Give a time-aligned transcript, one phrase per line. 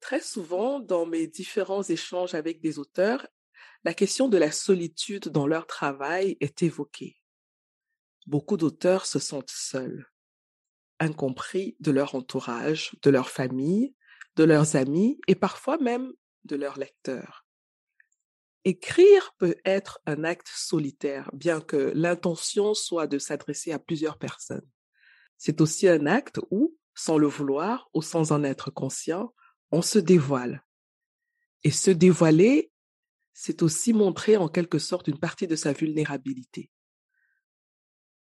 [0.00, 3.26] Très souvent, dans mes différents échanges avec des auteurs,
[3.84, 7.16] la question de la solitude dans leur travail est évoquée.
[8.26, 10.06] Beaucoup d'auteurs se sentent seuls,
[10.98, 13.94] incompris de leur entourage, de leur famille,
[14.34, 16.12] de leurs amis et parfois même
[16.44, 17.46] de leurs lecteurs.
[18.64, 24.68] Écrire peut être un acte solitaire, bien que l'intention soit de s'adresser à plusieurs personnes.
[25.38, 29.32] C'est aussi un acte où, sans le vouloir ou sans en être conscient,
[29.70, 30.64] on se dévoile.
[31.64, 32.70] Et se dévoiler,
[33.32, 36.70] c'est aussi montrer en quelque sorte une partie de sa vulnérabilité.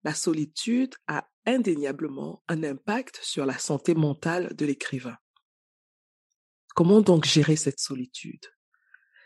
[0.03, 5.17] La solitude a indéniablement un impact sur la santé mentale de l'écrivain.
[6.75, 8.45] Comment donc gérer cette solitude?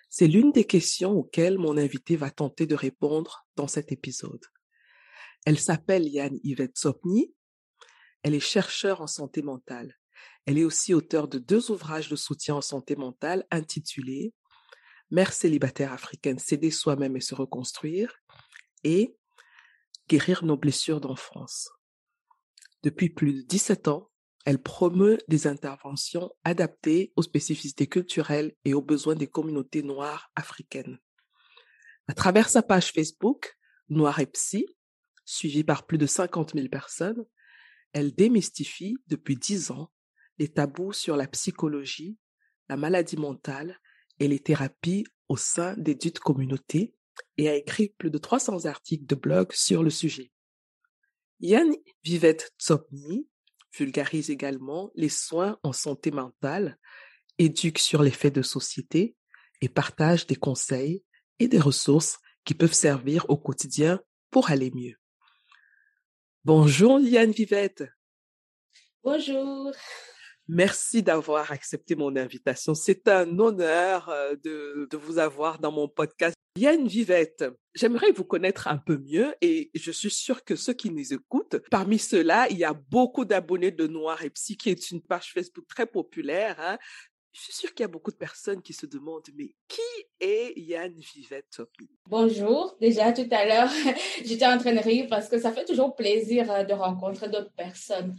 [0.09, 4.45] C'est l'une des questions auxquelles mon invité va tenter de répondre dans cet épisode.
[5.45, 7.33] Elle s'appelle Yann Yvette Sopny.
[8.23, 9.96] Elle est chercheure en santé mentale.
[10.47, 14.33] Elle est aussi auteure de deux ouvrages de soutien en santé mentale intitulés
[15.09, 18.13] Mère célibataire africaine, s'aider soi-même et se reconstruire
[18.83, 19.15] et
[20.09, 21.69] Guérir nos blessures d'enfance.
[22.83, 24.09] Depuis plus de 17 ans,
[24.45, 30.97] elle promeut des interventions adaptées aux spécificités culturelles et aux besoins des communautés noires africaines.
[32.07, 33.57] À travers sa page Facebook,
[33.89, 34.65] Noir et Psy,
[35.25, 37.25] suivie par plus de 50 000 personnes,
[37.91, 39.91] elle démystifie depuis 10 ans
[40.39, 42.17] les tabous sur la psychologie,
[42.69, 43.79] la maladie mentale
[44.19, 46.93] et les thérapies au sein des dites communautés
[47.37, 50.31] et a écrit plus de 300 articles de blog sur le sujet.
[51.39, 51.71] Yann
[52.03, 53.27] Vivette Tsopni
[53.77, 56.77] vulgarise également les soins en santé mentale,
[57.37, 59.15] éduque sur les faits de société
[59.61, 61.03] et partage des conseils
[61.39, 64.95] et des ressources qui peuvent servir au quotidien pour aller mieux.
[66.43, 67.83] Bonjour Yann Vivette.
[69.03, 69.71] Bonjour.
[70.49, 72.73] Merci d'avoir accepté mon invitation.
[72.73, 76.35] C'est un honneur euh, de, vous avoir dans mon podcast.
[76.57, 77.43] Yann Vivette,
[77.75, 81.57] j'aimerais vous connaître un peu mieux et je suis sûre que ceux qui nous écoutent,
[81.69, 85.33] parmi ceux-là, il y a beaucoup d'abonnés de Noir et Psy, qui est une page
[85.33, 86.55] Facebook très populaire.
[86.59, 86.77] Hein.
[87.33, 89.81] Je suis sûre qu'il y a beaucoup de personnes qui se demandent, mais qui
[90.19, 91.61] est Yann Vivette
[92.07, 92.75] Bonjour.
[92.79, 93.69] Déjà, tout à l'heure,
[94.25, 97.53] j'étais en train de rire parce que ça fait toujours plaisir euh, de rencontrer d'autres
[97.53, 98.15] personnes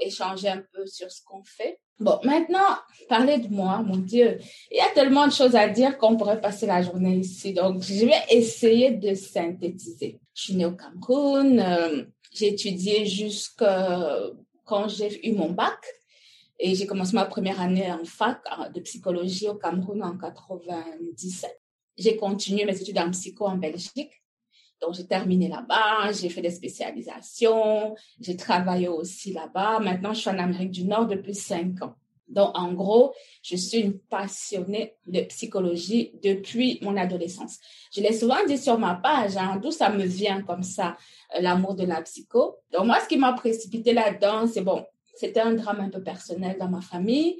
[0.00, 1.78] échanger un peu sur ce qu'on fait.
[1.98, 2.78] Bon, maintenant,
[3.08, 4.38] parler de moi, mon Dieu,
[4.70, 7.52] il y a tellement de choses à dire qu'on pourrait passer la journée ici.
[7.52, 10.18] Donc, je vais essayer de synthétiser.
[10.34, 14.18] Je suis née au Cameroun, euh, j'ai étudié jusqu'à
[14.64, 15.78] quand j'ai eu mon bac
[16.58, 18.40] et j'ai commencé ma première année en fac
[18.72, 21.50] de psychologie au Cameroun en 97.
[21.98, 24.19] J'ai continué mes études en psycho en Belgique
[24.80, 29.78] donc, j'ai terminé là-bas, j'ai fait des spécialisations, j'ai travaillé aussi là-bas.
[29.80, 31.94] Maintenant, je suis en Amérique du Nord depuis cinq ans.
[32.28, 37.58] Donc, en gros, je suis une passionnée de psychologie depuis mon adolescence.
[37.92, 40.96] Je l'ai souvent dit sur ma page, hein, d'où ça me vient comme ça,
[41.36, 42.56] euh, l'amour de la psycho.
[42.72, 46.56] Donc, moi, ce qui m'a précipité là-dedans, c'est bon, c'était un drame un peu personnel
[46.58, 47.36] dans ma famille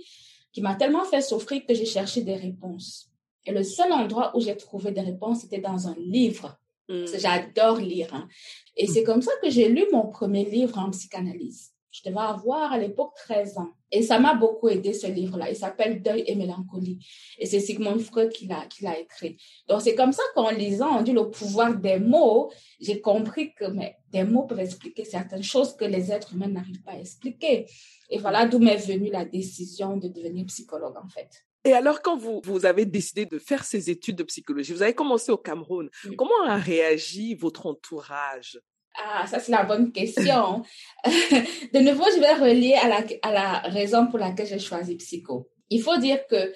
[0.52, 3.08] qui m'a tellement fait souffrir que j'ai cherché des réponses.
[3.46, 6.58] Et le seul endroit où j'ai trouvé des réponses, c'était dans un livre
[6.90, 7.06] Mm.
[7.18, 8.12] J'adore lire.
[8.12, 8.28] Hein.
[8.76, 11.70] Et c'est comme ça que j'ai lu mon premier livre en psychanalyse.
[11.92, 13.70] Je devais avoir à l'époque 13 ans.
[13.92, 15.50] Et ça m'a beaucoup aidé, ce livre-là.
[15.50, 17.04] Il s'appelle Deuil et mélancolie.
[17.38, 19.36] Et c'est Sigmund Freud qui l'a, qui l'a écrit.
[19.68, 23.64] Donc, c'est comme ça qu'en lisant, on dit le pouvoir des mots, j'ai compris que
[23.64, 27.66] mais, des mots peuvent expliquer certaines choses que les êtres humains n'arrivent pas à expliquer.
[28.08, 31.44] Et voilà d'où m'est venue la décision de devenir psychologue, en fait.
[31.64, 34.94] Et alors, quand vous, vous avez décidé de faire ces études de psychologie, vous avez
[34.94, 35.90] commencé au Cameroun.
[36.16, 38.58] Comment a réagi votre entourage?
[38.96, 40.62] Ah, ça c'est la bonne question.
[41.04, 45.48] de nouveau, je vais relier à la, à la raison pour laquelle j'ai choisi psycho.
[45.68, 46.52] Il faut dire que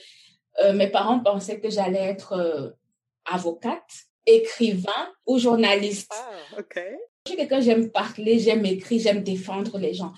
[0.62, 2.70] euh, mes parents pensaient que j'allais être euh,
[3.24, 6.12] avocate, écrivain ou journaliste.
[6.12, 6.80] Ah, ok.
[7.26, 10.12] Je suis quelqu'un, j'aime parler, j'aime écrire, j'aime défendre les gens.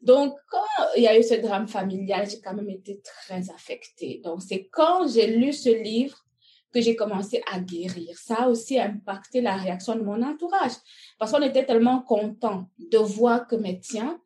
[0.00, 4.20] Donc, quand il y a eu ce drame familial, j'ai quand même été très affectée.
[4.22, 6.24] Donc, c'est quand j'ai lu ce livre
[6.72, 8.16] que j'ai commencé à guérir.
[8.18, 10.72] Ça a aussi impacté la réaction de mon entourage
[11.18, 14.20] parce qu'on était tellement content de voir que mes tiens,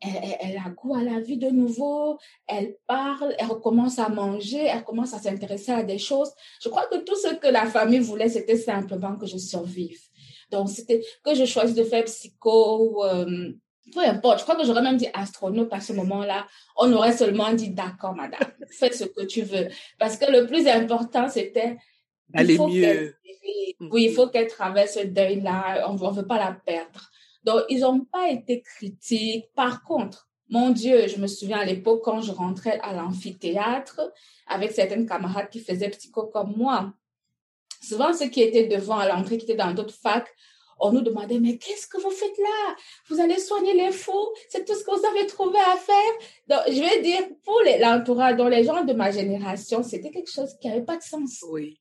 [0.00, 4.84] elle, a goût à la vie de nouveau, elle parle, elle recommence à manger, elle
[4.84, 6.30] commence à s'intéresser à des choses.
[6.62, 9.98] Je crois que tout ce que la famille voulait, c'était simplement que je survive.
[10.50, 13.52] Donc, c'était que je choisisse de faire psycho, euh,
[13.92, 14.38] peu importe.
[14.38, 16.46] Je crois que j'aurais même dit astronaute à ce moment-là.
[16.76, 19.68] On aurait seulement dit d'accord, madame, faites ce que tu veux.
[19.98, 21.76] Parce que le plus important, c'était
[22.34, 23.14] aller mieux.
[23.80, 25.88] Oui, il faut qu'elle traverse ce deuil-là.
[25.88, 27.10] On ne veut pas la perdre.
[27.44, 29.46] Donc, ils n'ont pas été critiques.
[29.54, 34.00] Par contre, mon Dieu, je me souviens à l'époque quand je rentrais à l'amphithéâtre
[34.46, 36.92] avec certaines camarades qui faisaient psycho comme moi.
[37.82, 40.32] Souvent, ceux qui étaient devant à l'entrée, qui étaient dans d'autres facs,
[40.78, 42.76] on nous demandait, mais qu'est-ce que vous faites là?
[43.08, 44.28] Vous allez soigner les fous?
[44.48, 46.12] C'est tout ce que vous avez trouvé à faire?
[46.48, 50.54] Donc, je vais dire, pour l'entourage, dans les gens de ma génération, c'était quelque chose
[50.60, 51.44] qui n'avait pas de sens.
[51.50, 51.78] Oui,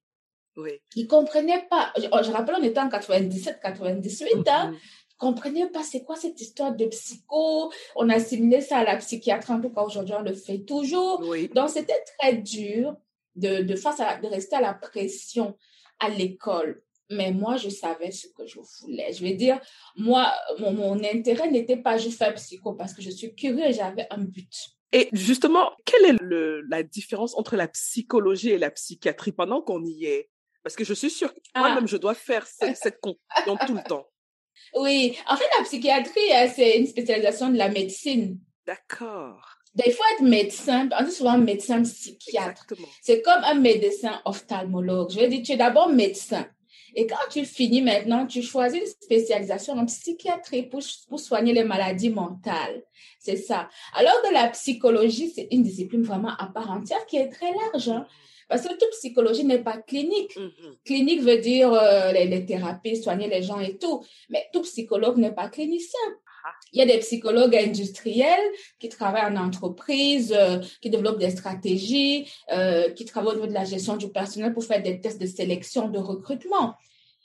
[0.57, 0.71] oui.
[0.95, 1.91] Ils comprenaient pas.
[1.97, 4.71] Je, je rappelle, on était en 97, 98, hein.
[4.71, 4.77] Mhm.
[5.11, 7.71] Ils comprenaient pas c'est quoi cette histoire de psycho.
[7.95, 11.21] On assimilait ça à la psychiatrie, en tout cas aujourd'hui on le fait toujours.
[11.25, 11.49] Oui.
[11.55, 12.95] Donc c'était très dur
[13.35, 15.55] de, de face à, de rester à la pression
[15.99, 16.83] à l'école.
[17.11, 19.13] Mais moi, je savais ce que je voulais.
[19.13, 19.59] Je vais dire,
[19.95, 23.73] moi, mon, mon intérêt n'était pas juste faire psycho parce que je suis curieux et
[23.73, 24.51] j'avais un but.
[24.91, 29.83] Et justement, quelle est le, la différence entre la psychologie et la psychiatrie pendant qu'on
[29.83, 30.29] y est?
[30.63, 31.59] Parce que je suis sûre que Ah.
[31.59, 34.07] moi-même, je dois faire cette, cette confusion tout le temps.
[34.73, 38.39] Oui, en fait, la psychiatrie, euh, c'est une spécialisation de la médecine.
[38.65, 39.57] D'accord.
[39.85, 42.65] Il faut être médecin, on dit souvent médecin psychiatre.
[43.01, 45.11] C'est comme un médecin ophtalmologue.
[45.11, 46.47] Je veux dire, tu es d'abord médecin.
[46.95, 51.63] Et quand tu finis maintenant, tu choisis une spécialisation en psychiatrie pour, pour soigner les
[51.65, 52.83] maladies mentales.
[53.19, 53.67] C'est ça.
[53.93, 57.89] Alors que la psychologie, c'est une discipline vraiment à part entière qui est très large.
[57.89, 58.07] hein.
[58.47, 60.37] Parce que toute psychologie n'est pas clinique.
[60.37, 60.75] Mhm.
[60.85, 64.03] Clinique veut dire euh, les, les thérapies, soigner les gens et tout.
[64.29, 65.99] Mais tout psychologue n'est pas clinicien.
[66.71, 72.31] Il y a des psychologues industriels qui travaillent en entreprise, euh, qui développent des stratégies,
[72.51, 75.25] euh, qui travaillent au niveau de la gestion du personnel pour faire des tests de
[75.25, 76.75] sélection, de recrutement.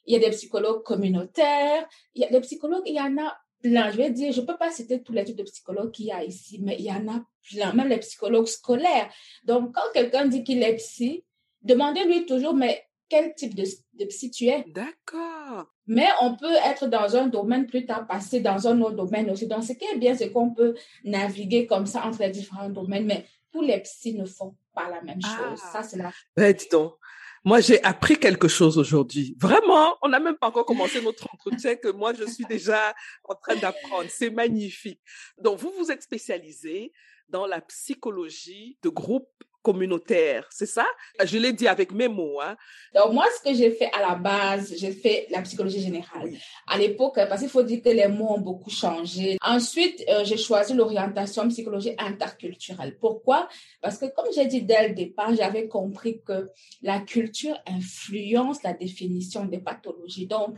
[0.07, 1.87] Il y a des psychologues communautaires.
[2.15, 3.91] Il y a des psychologues, il y en a plein.
[3.91, 6.25] Je vais dire, je peux pas citer tous les types de psychologues qu'il y a
[6.25, 9.11] ici, mais il y en a plein, même les psychologues scolaires.
[9.45, 11.25] Donc, quand quelqu'un dit qu'il est psy,
[11.63, 13.65] demandez-lui toujours, mais quel type de,
[13.95, 14.65] de psy tu es?
[14.69, 15.67] D'accord.
[15.87, 19.47] Mais on peut être dans un domaine plus tard, passer dans un autre domaine aussi.
[19.47, 20.75] Donc, ce qui est bien, c'est qu'on peut
[21.05, 25.03] naviguer comme ça entre les différents domaines, mais tous les psys ne font pas la
[25.03, 25.61] même chose.
[25.65, 25.73] Ah.
[25.73, 26.95] Ça, c'est la Ben, dis donc.
[27.43, 29.35] Moi, j'ai appris quelque chose aujourd'hui.
[29.41, 33.35] Vraiment, on n'a même pas encore commencé notre entretien que moi, je suis déjà en
[33.35, 34.11] train d'apprendre.
[34.11, 35.01] C'est magnifique.
[35.39, 36.93] Donc, vous vous êtes spécialisé
[37.31, 39.31] dans la psychologie de groupe
[39.63, 40.87] communautaire, c'est ça?
[41.25, 42.41] Je l'ai dit avec mes mots.
[42.41, 42.57] Hein.
[42.95, 46.31] Donc, moi, ce que j'ai fait à la base, j'ai fait la psychologie générale.
[46.67, 49.37] À l'époque, parce qu'il faut dire que les mots ont beaucoup changé.
[49.43, 52.97] Ensuite, euh, j'ai choisi l'orientation psychologie interculturelle.
[52.99, 53.49] Pourquoi?
[53.83, 56.49] Parce que, comme j'ai dit dès le départ, j'avais compris que
[56.83, 60.27] la culture influence la définition des pathologies.
[60.27, 60.57] Donc,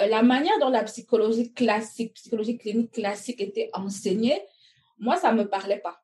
[0.00, 4.40] euh, la manière dont la psychologie classique, psychologie clinique classique était enseignée,
[4.98, 6.03] moi, ça me parlait pas.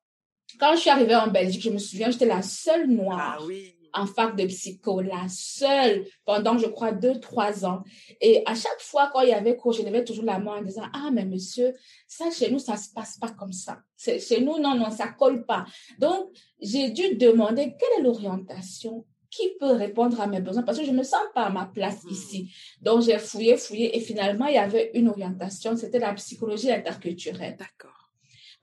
[0.61, 3.75] Quand je suis arrivée en Belgique, je me souviens, j'étais la seule noire Ah oui.
[3.95, 7.83] en fac de psycho, la seule pendant, je crois, deux, trois ans.
[8.21, 10.63] Et à chaque fois, quand il y avait cours, je levais toujours la main en
[10.63, 11.75] disant, ah, mais monsieur,
[12.07, 13.79] ça, chez nous, ça se passe pas comme ça.
[13.97, 15.65] Chez nous, non, non, ça colle pas.
[15.99, 16.29] Donc,
[16.61, 20.91] j'ai dû demander quelle est l'orientation qui peut répondre à mes besoins parce que je
[20.91, 22.11] me sens pas à ma place Hmm.
[22.11, 22.53] ici.
[22.83, 27.57] Donc, j'ai fouillé, fouillé et finalement, il y avait une orientation, c'était la psychologie interculturelle.
[27.57, 27.90] D'accord.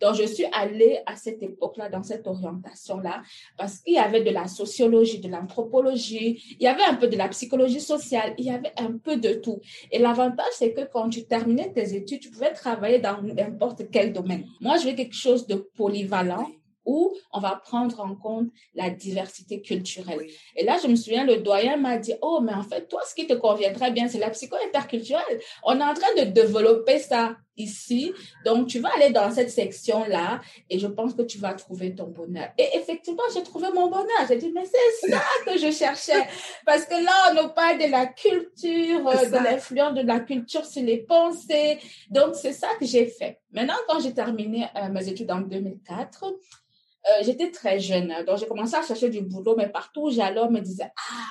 [0.01, 3.23] Donc, je suis allée à cette époque-là, dans cette orientation-là,
[3.57, 7.15] parce qu'il y avait de la sociologie, de l'anthropologie, il y avait un peu de
[7.15, 9.59] la psychologie sociale, il y avait un peu de tout.
[9.91, 14.13] Et l'avantage, c'est que quand tu terminais tes études, tu pouvais travailler dans n'importe quel
[14.13, 14.45] domaine.
[14.61, 16.47] Moi, je veux quelque chose de polyvalent
[16.87, 20.19] où on va prendre en compte la diversité culturelle.
[20.19, 20.33] Oui.
[20.55, 23.13] Et là, je me souviens, le doyen m'a dit, oh, mais en fait, toi, ce
[23.13, 25.41] qui te convient très bien, c'est la psycho interculturelle.
[25.63, 28.13] On est en train de développer ça ici.
[28.45, 32.07] Donc, tu vas aller dans cette section-là et je pense que tu vas trouver ton
[32.07, 32.49] bonheur.
[32.57, 34.25] Et effectivement, j'ai trouvé mon bonheur.
[34.27, 36.27] J'ai dit, mais c'est ça que je cherchais.
[36.65, 40.83] Parce que là, on nous parle de la culture, de l'influence de la culture sur
[40.83, 41.79] les pensées.
[42.09, 43.39] Donc, c'est ça que j'ai fait.
[43.51, 48.13] Maintenant, quand j'ai terminé euh, mes études en 2004, euh, j'étais très jeune.
[48.25, 51.25] Donc, j'ai commencé à chercher du boulot, mais partout où j'allais, on me disait, ah,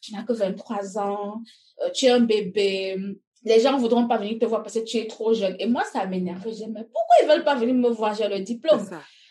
[0.00, 1.42] tu n'as que 23 ans,
[1.82, 2.96] euh, tu es un bébé,
[3.44, 5.56] les gens voudront pas venir te voir parce que tu es trop jeune.
[5.58, 6.42] Et moi, ça m'énerve.
[6.42, 8.14] Je mais pourquoi ils veulent pas venir me voir?
[8.14, 8.88] J'ai le diplôme.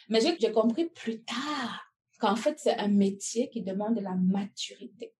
[0.10, 5.14] Mais j'ai compris plus tard qu'en fait, c'est un métier qui demande de la maturité.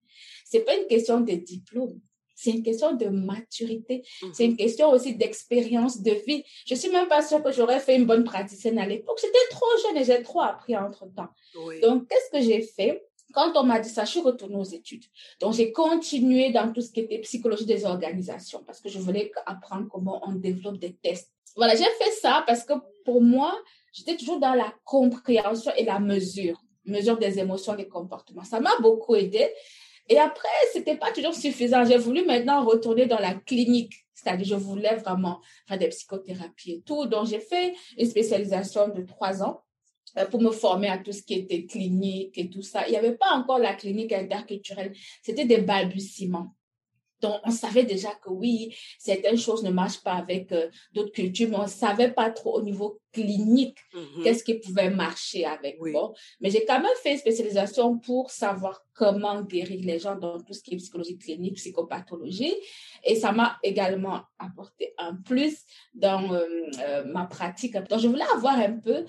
[0.46, 2.00] C'est pas une question de diplôme.
[2.36, 4.04] C'est une question de maturité.
[4.32, 4.58] C'est une mhm.
[4.58, 6.44] question aussi d'expérience de vie.
[6.68, 9.18] Je suis même pas sûre que j'aurais fait une bonne praticienne à l'époque.
[9.20, 11.30] J'étais trop jeune et j'ai trop appris entre temps.
[11.82, 13.04] Donc, qu'est-ce que j'ai fait?
[13.38, 15.04] Quand on m'a dit ça, je suis retournée aux études.
[15.40, 19.32] Donc, j'ai continué dans tout ce qui était psychologie des organisations parce que je voulais
[19.46, 21.32] apprendre comment on développe des tests.
[21.56, 22.74] Voilà, j'ai fait ça parce que
[23.06, 23.56] pour moi,
[23.94, 28.44] j'étais toujours dans la compréhension et la mesure, mesure des émotions, des comportements.
[28.44, 29.48] Ça m'a beaucoup aidé.
[30.10, 31.86] Et après, c'était pas toujours suffisant.
[31.86, 33.94] J'ai voulu maintenant retourner dans la clinique.
[34.16, 37.06] C'est-à-dire, je voulais vraiment faire des psychothérapies et tout.
[37.06, 39.62] Donc, j'ai fait une spécialisation de trois ans
[40.32, 42.88] pour me former à tout ce qui était clinique et tout ça.
[42.88, 44.94] Il n'y avait pas encore la clinique interculturelle.
[45.22, 46.57] C'était des balbutiements.
[47.22, 51.50] Donc, on savait déjà que oui, certaines choses ne marchent pas avec euh, d'autres cultures,
[51.50, 54.24] mais on ne savait pas trop au niveau clinique mm-hmm.
[54.24, 55.80] qu'est-ce qui pouvait marcher avec.
[55.80, 60.40] Bon, mais j'ai quand même fait une spécialisation pour savoir comment guérir les gens dans
[60.40, 62.54] tout ce qui est psychologie clinique, psychopathologie.
[63.04, 65.58] Et ça m'a également apporté un plus
[65.96, 66.46] dans euh,
[66.82, 67.74] euh, ma pratique.
[67.74, 69.06] Donc, je voulais avoir un peu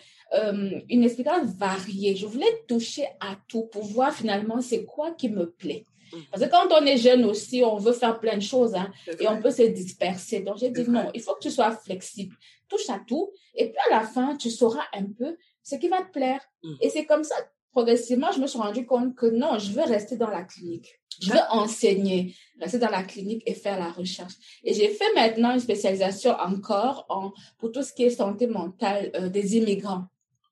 [0.88, 2.16] une expérience variée.
[2.16, 5.84] Je voulais toucher à tout pour voir finalement c'est quoi qui me plaît.
[6.30, 9.28] Parce que quand on est jeune aussi, on veut faire plein de choses hein, et
[9.28, 10.40] on peut se disperser.
[10.40, 12.34] Donc, j'ai dit non, il faut que tu sois flexible,
[12.68, 13.32] touche à tout.
[13.54, 16.40] Et puis à la fin, tu sauras un peu ce qui va te plaire.
[16.62, 16.74] Mm.
[16.80, 17.34] Et c'est comme ça,
[17.72, 21.00] progressivement, je me suis rendu compte que non, je veux rester dans la clinique.
[21.20, 24.34] Je veux enseigner, rester dans la clinique et faire la recherche.
[24.62, 29.10] Et j'ai fait maintenant une spécialisation encore en, pour tout ce qui est santé mentale
[29.14, 30.04] euh, des immigrants.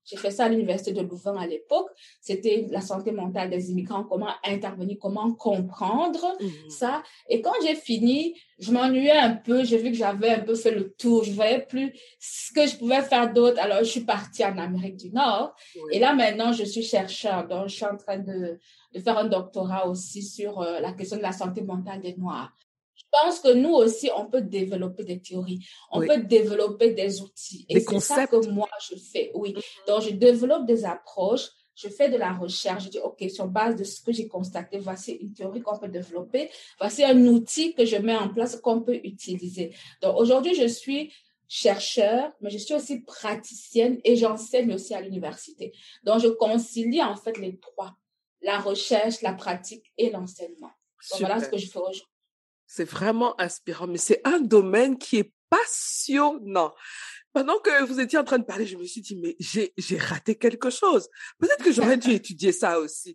[0.06, 1.88] J'ai fait ça à l'université de Louvain à l'époque.
[2.20, 6.70] C'était la santé mentale des immigrants, comment intervenir, comment comprendre mhm.
[6.70, 7.02] ça.
[7.28, 9.64] Et quand j'ai fini, je m'ennuyais un peu.
[9.64, 11.24] J'ai vu que j'avais un peu fait le tour.
[11.24, 13.60] Je voyais plus ce que je pouvais faire d'autre.
[13.60, 15.54] Alors, je suis partie en Amérique du Nord.
[15.90, 17.46] Et là, maintenant, je suis chercheur.
[17.48, 18.58] Donc, je suis en train de,
[18.94, 22.52] de faire un doctorat aussi sur euh, la question de la santé mentale des Noirs.
[23.16, 27.64] Je pense que nous aussi, on peut développer des théories, on peut développer des outils.
[27.68, 29.54] Et c'est ça que moi, je fais, oui.
[29.54, 29.86] Mm-hmm.
[29.86, 33.76] Donc, je développe des approches, je fais de la recherche, je dis, OK, sur base
[33.76, 37.84] de ce que j'ai constaté, voici une théorie qu'on peut développer, voici un outil que
[37.84, 39.74] je mets en place qu'on peut utiliser.
[40.02, 41.12] Donc, aujourd'hui, je suis
[41.48, 45.72] chercheur, mais je suis aussi praticienne et j'enseigne aussi à l'université.
[46.02, 47.94] Donc, je concilie en fait les trois,
[48.42, 50.72] la recherche, la pratique et l'enseignement.
[51.10, 52.15] Donc, voilà ce que je fais aujourd'hui.
[52.66, 56.74] C'est vraiment inspirant, mais c'est un domaine qui est passionnant.
[57.32, 59.98] Pendant que vous étiez en train de parler, je me suis dit, mais j'ai, j'ai
[59.98, 61.10] raté quelque chose.
[61.38, 63.14] Peut-être que j'aurais dû étudier ça aussi.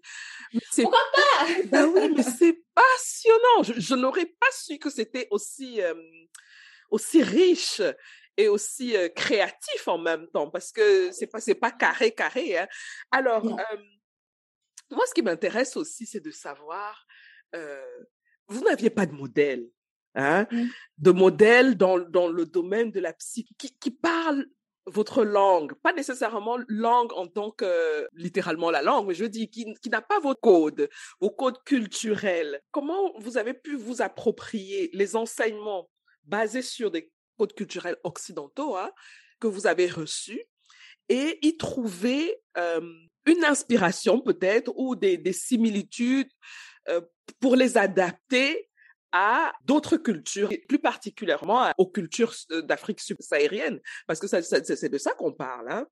[0.76, 1.48] Pourquoi pas?
[1.66, 3.64] Ben oui, mais c'est passionnant.
[3.64, 5.96] Je, n'aurais pas su que c'était aussi, euh,
[6.92, 7.82] aussi riche
[8.38, 12.60] et aussi euh, créatif en même temps, parce que c'est pas, c'est pas carré, carré.
[12.60, 12.68] Hein.
[13.10, 13.78] Alors, euh,
[14.92, 17.08] moi, ce qui m'intéresse aussi, c'est de savoir,
[18.52, 19.68] vous n'aviez pas de modèle,
[20.16, 20.66] hein, mmh.
[20.98, 24.46] de modèle dans, dans le domaine de la psy qui, qui parle
[24.86, 29.74] votre langue, pas nécessairement langue en tant que littéralement la langue, mais je dis qui,
[29.76, 30.90] qui n'a pas vos codes,
[31.20, 32.62] vos codes culturels.
[32.72, 35.90] Comment vous avez pu vous approprier les enseignements
[36.24, 38.92] basés sur des codes culturels occidentaux hein,
[39.40, 40.44] que vous avez reçus
[41.10, 42.82] et y trouver euh,
[43.26, 46.32] une inspiration peut-être ou des, des similitudes
[46.90, 47.02] euh,
[47.40, 48.70] pour les adapter
[49.12, 55.12] à d'autres cultures, plus particulièrement aux cultures euh, d'Afrique subsaharienne, parce que c'est de ça
[55.14, 55.72] qu'on parle.
[55.72, 55.86] Hein.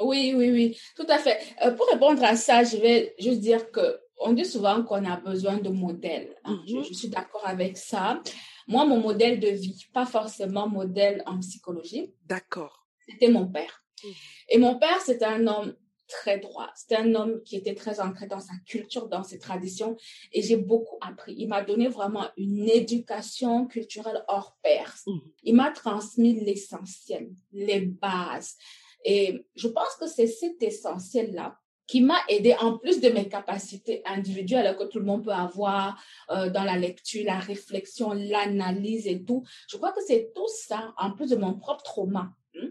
[0.00, 1.38] Oui, oui, oui, tout à fait.
[1.64, 5.16] Euh, pour répondre à ça, je vais juste dire que on dit souvent qu'on a
[5.16, 6.34] besoin de modèles.
[6.44, 6.60] Hein.
[6.66, 6.94] je, mm-hmm.
[6.94, 8.22] suis d'accord avec ça.
[8.68, 12.14] Moi, mon modèle de vie, pas forcément modèle en psychologie.
[12.26, 12.86] D'accord.
[13.08, 13.82] C'était mon père.
[14.02, 14.14] Mm-hmm.
[14.50, 15.74] Et mon père, c'était un homme
[16.10, 16.68] très droit.
[16.74, 19.96] C'était un homme qui était très ancré dans sa culture, dans ses traditions,
[20.32, 21.34] et j'ai beaucoup appris.
[21.38, 24.94] Il m'a donné vraiment une éducation culturelle hors pair.
[25.06, 25.18] Mmh.
[25.44, 28.56] Il m'a transmis l'essentiel, les bases.
[29.04, 31.56] Et je pense que c'est cet essentiel-là
[31.90, 36.00] qui m'a aidé en plus de mes capacités individuelles que tout le monde peut avoir
[36.30, 39.42] euh, dans la lecture, la réflexion, l'analyse et tout.
[39.68, 42.68] Je crois que c'est tout ça, en plus de mon propre trauma, hein,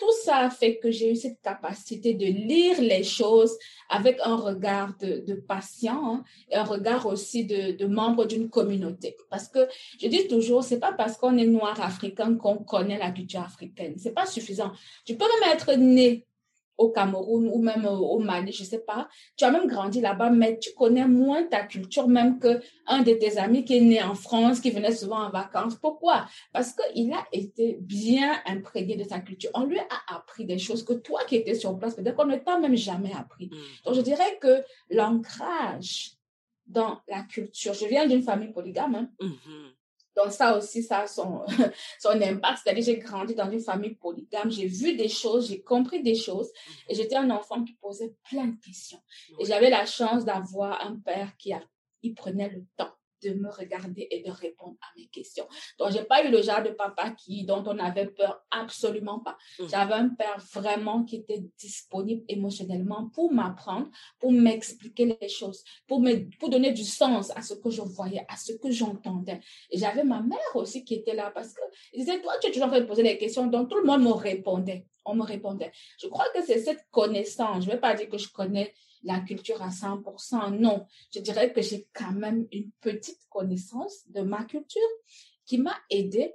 [0.00, 3.56] tout ça fait que j'ai eu cette capacité de lire les choses
[3.90, 9.16] avec un regard de, patient hein, et un regard aussi de, de membre d'une communauté.
[9.28, 9.68] Parce que
[10.00, 13.94] je dis toujours, c'est pas parce qu'on est noir africain qu'on connaît la culture africaine.
[13.98, 14.72] C'est pas suffisant.
[15.04, 16.26] Tu peux même être né
[16.80, 19.06] au Cameroun ou même au Mali, je sais pas.
[19.36, 23.12] Tu as même grandi là-bas, mais tu connais moins ta culture même que un de
[23.12, 25.74] tes amis qui est né en France, qui venait souvent en vacances.
[25.74, 26.26] Pourquoi?
[26.52, 29.50] Parce qu'il a été bien imprégné de sa culture.
[29.52, 32.36] On lui a appris des choses que toi qui étais sur place, peut-être qu'on ne
[32.36, 33.46] t'a même jamais appris.
[33.46, 33.84] Mm.
[33.84, 36.12] Donc, je dirais que l'ancrage
[36.66, 39.10] dans la culture, je viens d'une famille polygame, hein.
[39.20, 39.79] mm-hmm.
[40.22, 41.44] Donc ça aussi, ça a son,
[41.98, 42.60] son impact.
[42.62, 46.50] C'est-à-dire, j'ai grandi dans une famille polygame, j'ai vu des choses, j'ai compris des choses,
[46.88, 49.00] et j'étais un enfant qui posait plein de questions.
[49.38, 51.62] Et j'avais la chance d'avoir un père qui a,
[52.02, 55.46] il prenait le temps de me regarder et de répondre à mes questions.
[55.78, 59.36] Donc, j'ai pas eu le genre de papa qui, dont on avait peur, absolument pas.
[59.58, 59.64] Mmh.
[59.70, 66.00] J'avais un père vraiment qui était disponible émotionnellement pour m'apprendre, pour m'expliquer les choses, pour
[66.00, 69.40] me, pour donner du sens à ce que je voyais, à ce que j'entendais.
[69.70, 71.62] Et j'avais ma mère aussi qui était là parce que,
[71.92, 73.84] il disait, toi, tu es toujours en train de poser des questions, donc tout le
[73.84, 74.86] monde me répondait.
[75.04, 75.72] On me répondait.
[76.00, 77.64] Je crois que c'est cette connaissance.
[77.64, 80.58] Je vais pas dire que je connais la culture à 100%.
[80.58, 84.80] Non, je dirais que j'ai quand même une petite connaissance de ma culture
[85.46, 86.34] qui m'a aidé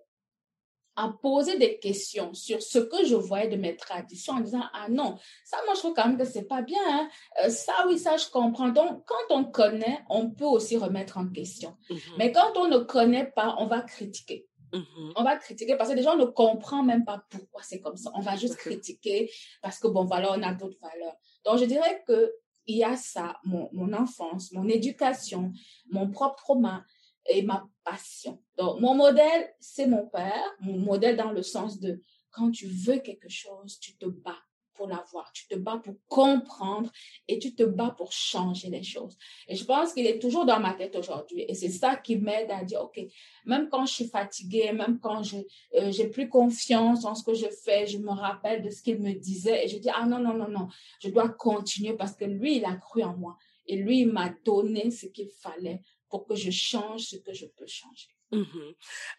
[0.96, 4.88] à poser des questions sur ce que je voyais de mes traditions en disant ah
[4.90, 7.10] non ça moi je trouve quand même que c'est pas bien hein.
[7.44, 11.28] euh, ça oui ça je comprends donc quand on connaît on peut aussi remettre en
[11.28, 12.14] question mm-hmm.
[12.18, 15.14] mais quand on ne connaît pas on va critiquer mm-hmm.
[15.18, 18.12] On va critiquer parce que les gens ne comprennent même pas pourquoi c'est comme ça.
[18.16, 19.32] On va juste critiquer
[19.62, 21.16] parce que, bon, voilà, on a d'autres valeurs.
[21.46, 22.34] Donc, je dirais que
[22.68, 25.52] il y a ça, mon, enfance, mon éducation,
[25.90, 26.86] mon propre trauma
[27.28, 28.42] et ma passion.
[28.58, 33.00] Donc, mon modèle, c'est mon père, mon modèle dans le sens de quand tu veux
[33.00, 34.45] quelque chose, tu te bats
[34.76, 36.92] pour l'avoir, tu te bats pour comprendre
[37.28, 39.18] et tu te bats pour changer les choses.
[39.48, 41.46] Et je pense qu'il est toujours dans ma tête aujourd'hui.
[41.48, 43.00] Et c'est ça qui m'aide à dire, OK,
[43.46, 45.38] même quand je suis fatiguée, même quand je
[45.76, 49.00] euh, j'ai plus confiance en ce que je fais, je me rappelle de ce qu'il
[49.00, 50.68] me disait et je dis, ah non, non, non, non,
[51.02, 53.38] je dois continuer parce que lui, il a cru en moi.
[53.68, 57.46] Et lui, il m'a donné ce qu'il fallait pour que je change ce que je
[57.46, 58.15] peux changer.
[58.32, 58.44] Mmh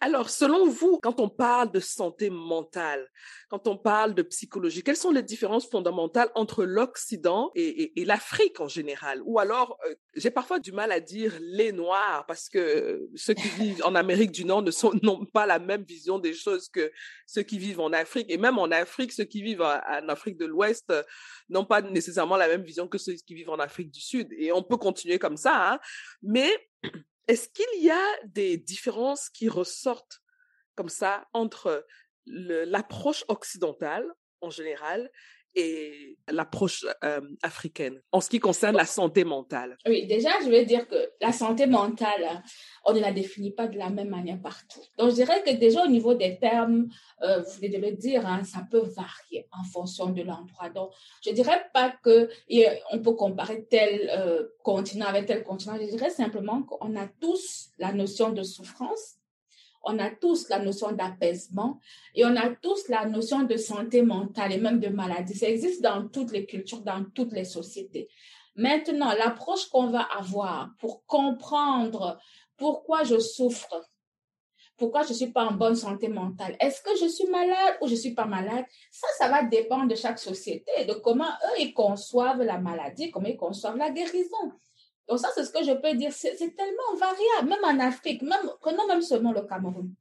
[0.00, 3.08] Alors, selon vous, quand on parle de santé mentale,
[3.48, 8.66] quand on parle de psychologie, quelles sont les différences fondamentales entre l'Occident et, l'Afrique en
[8.66, 9.22] général?
[9.24, 13.48] Ou alors, euh, j'ai parfois du mal à dire les Noirs parce que ceux qui
[13.48, 14.64] vivent en Amérique du Nord
[15.02, 16.90] n'ont pas la même vision des choses que
[17.26, 18.26] ceux qui vivent en Afrique.
[18.28, 21.04] Et même en Afrique, ceux qui vivent en, Afrique de l'Ouest euh,
[21.48, 24.28] n'ont pas nécessairement la même vision que ceux qui vivent en Afrique du Sud.
[24.36, 25.74] Et on peut continuer comme ça.
[25.74, 25.78] Hein.
[26.22, 26.50] Mais
[27.28, 30.22] est-ce qu'il y a des différences qui ressortent
[30.74, 31.86] comme ça entre
[32.26, 34.06] l'approche occidentale
[34.40, 35.10] en général
[35.56, 36.84] et l'approche
[37.42, 41.32] africaine en ce qui concerne la santé mentale Oui, déjà, je vais dire que la
[41.32, 42.42] santé mentale,
[42.84, 44.80] on ne la définit pas de la même manière partout.
[44.98, 46.88] Donc, je dirais que déjà au niveau des termes,
[47.22, 50.68] euh, vous venez de le dire, hein, ça peut varier en fonction de l'endroit.
[50.70, 50.90] Donc,
[51.24, 52.28] je dirais pas que
[52.92, 55.76] on peut comparer tel euh, continent avec tel continent.
[55.80, 59.16] Je dirais simplement qu'on a tous la notion de souffrance
[59.86, 61.80] on a tous la notion d'apaisement
[62.14, 65.34] et on a tous la notion de santé mentale et même de maladie.
[65.34, 68.08] Ça existe dans toutes les cultures, dans toutes les sociétés.
[68.56, 72.18] Maintenant, l'approche qu'on va avoir pour comprendre
[72.56, 73.88] pourquoi je souffre,
[74.76, 77.94] pourquoi je suis pas en bonne santé mentale, est-ce que je suis malade ou je
[77.94, 82.42] suis pas malade, ça, ça va dépendre de chaque société, de comment eux, ils conçoivent
[82.42, 84.52] la maladie, comment ils conçoivent la guérison.
[85.08, 86.12] Donc ça, c'est ce que je peux dire.
[86.12, 89.94] C'est tellement variable, même en Afrique, même, prenons même seulement le Cameroun.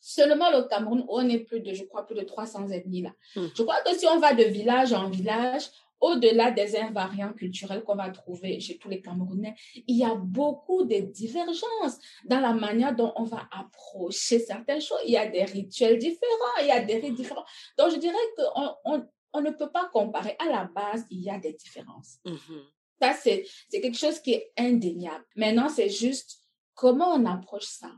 [0.00, 3.12] Seulement le Cameroun, on est plus de, je crois, plus de 300 ethnies là.
[3.34, 3.46] Hmm.
[3.54, 7.96] Je crois que si on va de village en village, au-delà des invariants culturels qu'on
[7.96, 12.94] va trouver chez tous les Camerounais, il y a beaucoup de divergences dans la manière
[12.94, 15.00] dont on va approcher certaines choses.
[15.04, 17.44] Il y a des rituels différents, il y a des rites différents.
[17.76, 20.36] Donc, je dirais qu'on on, on ne peut pas comparer.
[20.38, 22.18] À la base, il y a des différences.
[22.24, 22.77] Mm-hmm.
[23.00, 25.24] Ça, c'est, c'est quelque chose qui est indéniable.
[25.36, 26.40] Maintenant, c'est juste
[26.74, 27.90] comment on approche ça,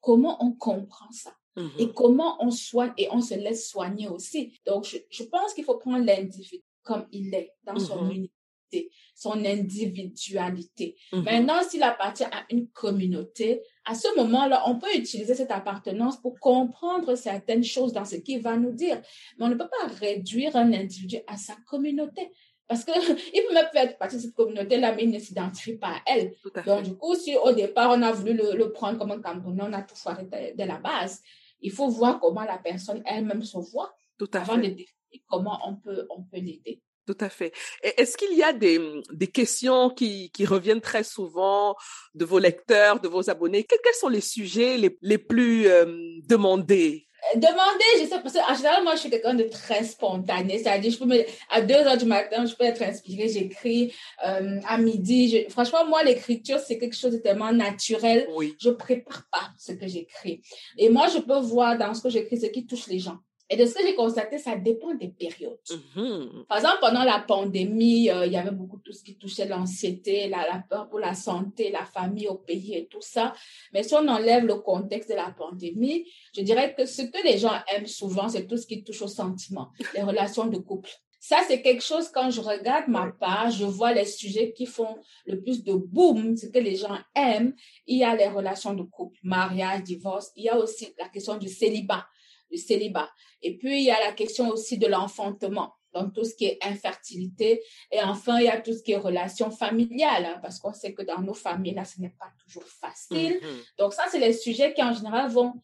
[0.00, 1.34] comment on comprend ça.
[1.56, 1.70] Mm-hmm.
[1.78, 4.60] Et comment on soigne et on se laisse soigner aussi.
[4.66, 8.14] Donc, je, je pense qu'il faut prendre l'individu comme il est dans son mm-hmm.
[8.14, 10.96] unité, son individualité.
[11.12, 11.22] Mm-hmm.
[11.22, 16.38] Maintenant, s'il appartient à une communauté, à ce moment-là, on peut utiliser cette appartenance pour
[16.40, 19.00] comprendre certaines choses dans ce qu'il va nous dire.
[19.38, 22.30] Mais on ne peut pas réduire un individu à sa communauté.
[22.68, 22.94] Parce qu'il
[23.48, 26.34] peut même faire partie de cette communauté-là, mais il ne s'identifie pas à elle.
[26.66, 29.72] Donc, du coup, si au départ, on a voulu le, prendre comme un Camerounais, on
[29.72, 30.24] a tout foiré
[30.54, 31.22] dès la base.
[31.60, 34.62] Il faut voir comment la personne elle-même se voit tout à avant fait.
[34.62, 36.82] de définir comment on peut, on peut l'aider.
[37.06, 37.52] Tout à fait.
[37.82, 38.80] Est-ce qu'il y a des,
[39.12, 41.76] des questions qui, qui reviennent très souvent
[42.14, 43.62] de vos lecteurs, de vos abonnés?
[43.62, 45.84] Quels sont les sujets les, les plus euh,
[46.28, 47.05] demandés?
[47.34, 50.58] Demandez, je sais, parce qu'en général, moi, je suis quelqu'un de très spontané.
[50.58, 53.92] C'est-à-dire, je peux me, à 2 heures du matin, je peux être inspirée, j'écris,
[54.26, 55.28] euh, à midi.
[55.30, 58.28] Je, franchement, moi, l'écriture, c'est quelque chose de tellement naturel.
[58.34, 58.54] Oui.
[58.60, 60.40] Je prépare pas ce que j'écris.
[60.78, 63.18] Et moi, je peux voir dans ce que j'écris ce qui touche les gens.
[63.48, 65.58] Et de ce que j'ai constaté, ça dépend des périodes.
[65.94, 66.44] Mhm.
[66.48, 70.28] Par exemple, pendant la pandémie, euh, il y avait beaucoup tout ce qui touchait l'anxiété,
[70.28, 73.34] la, la peur pour la santé, la famille au pays et tout ça.
[73.72, 76.04] Mais si on enlève le contexte de la pandémie,
[76.34, 79.08] je dirais que ce que les gens aiment souvent, c'est tout ce qui touche aux
[79.08, 80.90] sentiments, les relations de couple.
[81.28, 84.96] Ça, c'est quelque chose, quand je regarde ma page, je vois les sujets qui font
[85.26, 87.52] le plus de boom, ce que les gens aiment.
[87.88, 90.30] Il y a les relations de couple, mariage, divorce.
[90.36, 92.06] Il y a aussi la question du célibat,
[92.50, 93.10] du célibat.
[93.42, 96.58] Et puis, il y a la question aussi de l'enfantement, donc tout ce qui est
[96.62, 97.62] infertilité.
[97.90, 100.94] Et enfin, il y a tout ce qui est relations familiales, hein, parce qu'on sait
[100.94, 103.40] que dans nos familles, là, ce n'est pas toujours facile.
[103.42, 103.58] Mhm.
[103.78, 105.54] Donc ça, c'est les sujets qui, en général, vont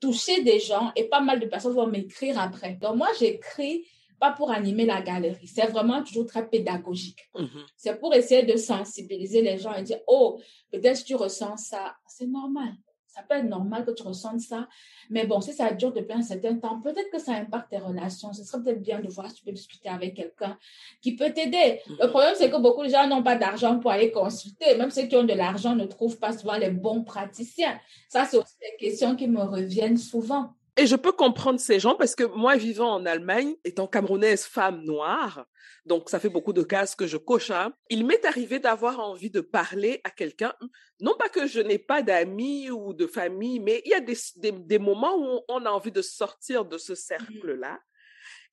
[0.00, 2.74] toucher des gens et pas mal de personnes vont m'écrire après.
[2.74, 3.86] Donc moi, j'écris
[4.18, 5.46] pas pour animer la galerie.
[5.46, 7.30] C'est vraiment toujours très pédagogique.
[7.34, 7.64] Mhm.
[7.76, 11.96] C'est pour essayer de sensibiliser les gens et dire, oh, peut-être tu ressens ça.
[12.06, 12.74] C'est normal.
[13.20, 14.66] Ça peut être normal que tu ressentes ça.
[15.10, 18.32] Mais bon, si ça dure depuis un certain temps, peut-être que ça impacte tes relations.
[18.32, 20.56] Ce serait peut-être bien de voir si tu peux discuter avec quelqu'un
[21.02, 21.80] qui peut t'aider.
[21.98, 22.10] Le Mhm.
[22.10, 24.76] problème, c'est que beaucoup de gens n'ont pas d'argent pour aller consulter.
[24.76, 27.78] Même ceux qui ont de l'argent ne trouvent pas souvent les bons praticiens.
[28.08, 30.54] Ça, c'est aussi des questions qui me reviennent souvent.
[30.80, 34.82] Et je peux comprendre ces gens parce que moi, vivant en Allemagne, étant camerounaise femme
[34.82, 35.44] noire,
[35.84, 39.28] donc ça fait beaucoup de cases que je coche, hein, il m'est arrivé d'avoir envie
[39.28, 40.54] de parler à quelqu'un.
[41.00, 44.16] Non pas que je n'ai pas d'amis ou de famille, mais il y a des,
[44.36, 47.78] des, des moments où on a envie de sortir de ce cercle-là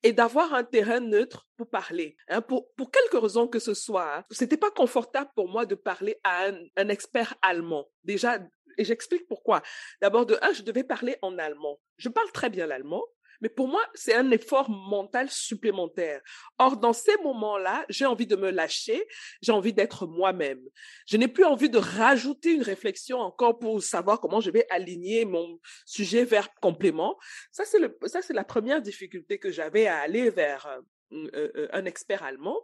[0.02, 4.18] et d'avoir un terrain neutre pour parler, hein, pour, pour quelque raison que ce soit.
[4.18, 4.24] Hein.
[4.30, 7.86] C'était pas confortable pour moi de parler à un, un expert allemand.
[8.04, 8.38] Déjà,
[8.78, 9.62] et j'explique pourquoi.
[10.00, 11.78] D'abord, de un, je devais parler en allemand.
[11.98, 13.04] Je parle très bien l'allemand,
[13.40, 16.20] mais pour moi, c'est un effort mental supplémentaire.
[16.58, 19.06] Or, dans ces moments-là, j'ai envie de me lâcher,
[19.42, 20.60] j'ai envie d'être moi-même.
[21.06, 25.24] Je n'ai plus envie de rajouter une réflexion encore pour savoir comment je vais aligner
[25.24, 27.16] mon sujet vers complément.
[27.52, 30.66] Ça, c'est le, ça, c'est la première difficulté que j'avais à aller vers
[31.12, 32.58] euh, euh, un expert allemand.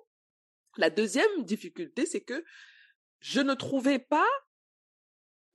[0.77, 2.45] La deuxième difficulté, c'est que
[3.21, 4.27] je ne trouvais pas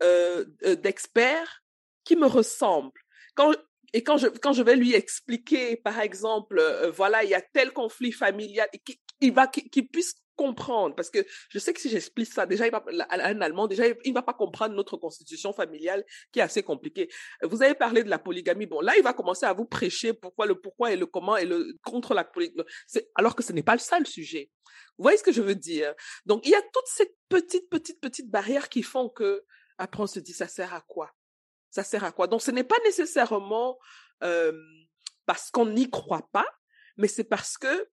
[0.03, 1.63] euh, euh, d'experts
[2.03, 3.01] qui me ressemblent.
[3.35, 3.53] Quand,
[3.93, 7.41] et quand je, quand je vais lui expliquer, par exemple, euh, voilà, il y a
[7.41, 8.67] tel conflit familial,
[9.21, 12.63] il va, qu'il puisse comprendre, parce que je sais que si j'explique ça, déjà,
[13.09, 17.09] un Allemand, déjà, il va pas comprendre notre constitution familiale qui est assez compliquée.
[17.43, 18.65] Vous avez parlé de la polygamie.
[18.65, 21.43] Bon, là, il va commencer à vous prêcher pourquoi le pourquoi et le comment et
[21.45, 22.63] le contre la polygamie.
[23.15, 24.49] Alors que ce n'est pas ça le sujet.
[24.97, 25.93] Vous voyez ce que je veux dire?
[26.25, 29.43] Donc, il y a toutes ces petites, petites, petites barrières qui font que,
[29.79, 31.11] après, on se dit, ça sert à quoi?
[31.71, 32.27] Ça sert à quoi?
[32.27, 33.79] Donc, ce n'est pas nécessairement
[34.23, 34.53] euh,
[35.25, 36.45] parce qu'on n'y croit pas,
[36.97, 37.89] mais c'est parce que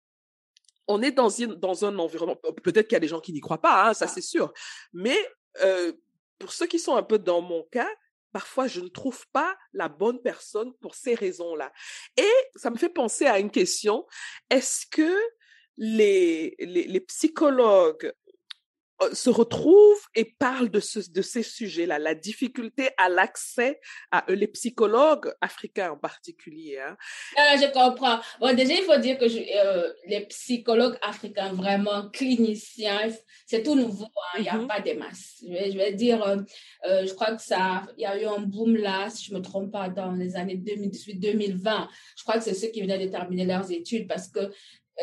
[0.86, 2.36] on est dans, une, dans un environnement.
[2.62, 4.52] Peut-être qu'il y a des gens qui n'y croient pas, hein, ça c'est sûr.
[4.92, 5.16] Mais
[5.62, 5.92] euh,
[6.38, 7.88] pour ceux qui sont un peu dans mon cas,
[8.32, 11.72] parfois je ne trouve pas la bonne personne pour ces raisons-là.
[12.16, 14.06] Et ça me fait penser à une question.
[14.50, 15.18] Est-ce que
[15.76, 18.12] les, les, les psychologues
[19.12, 24.34] se retrouvent et parlent de, ce, de ces sujets-là, la difficulté à l'accès à eux,
[24.34, 26.78] les psychologues africains en particulier.
[26.78, 26.96] Hein.
[27.38, 28.18] Euh, je comprends.
[28.40, 33.10] Bon, déjà, il faut dire que je, euh, les psychologues africains, vraiment cliniciens,
[33.46, 34.04] c'est tout nouveau.
[34.06, 34.66] Hein, il n'y a Mhm.
[34.68, 35.42] pas des masses.
[35.46, 36.36] Je vais, je vais dire, euh,
[36.88, 39.40] euh, je crois que ça, il y a eu un boom là, si je me
[39.40, 41.88] trompe pas, dans les années 2018-2020.
[42.16, 44.50] Je crois que c'est ceux qui venaient de terminer leurs études parce que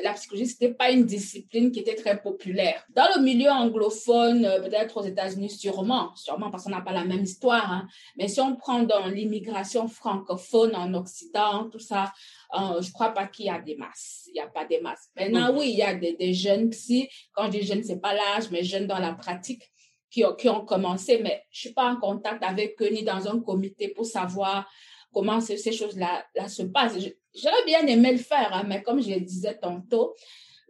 [0.04, 2.86] la psychologie, c'était pas une discipline qui était très populaire.
[2.96, 7.04] Dans le milieu anglophone, euh, peut-être aux États-Unis, sûrement, sûrement parce qu'on n'a pas la
[7.04, 7.70] même histoire.
[7.72, 7.88] Hein.
[8.18, 12.14] Mais si on prend dans l'immigration francophone en Occident, tout ça,
[12.58, 14.24] euh, je crois pas qu'il y a des masses.
[14.28, 15.10] Il n'y a pas des masses.
[15.16, 15.58] Maintenant, Mhm.
[15.60, 17.10] oui, il y a des, des jeunes psy.
[17.34, 19.64] Quand je dis jeunes, c'est pas l'âge, mais jeunes dans la pratique
[20.10, 21.20] qui ont, qui ont commencé.
[21.22, 24.70] Mais je suis pas en contact avec eux ni dans un comité pour savoir
[25.14, 26.98] comment ces, ces choses-là là, se passent.
[27.00, 30.16] Je- J'aurais bien aimé le faire, hein, mais comme je le disais tantôt,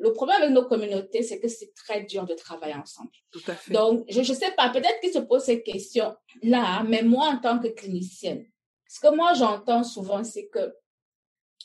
[0.01, 3.11] le problème avec nos communautés, c'est que c'est très dur de travailler ensemble.
[3.31, 3.71] Tout à fait.
[3.73, 7.59] Donc, je ne sais pas, peut-être qu'ils se posent ces questions-là, mais moi, en tant
[7.59, 8.45] que clinicienne,
[8.87, 10.73] ce que moi, j'entends souvent, c'est que,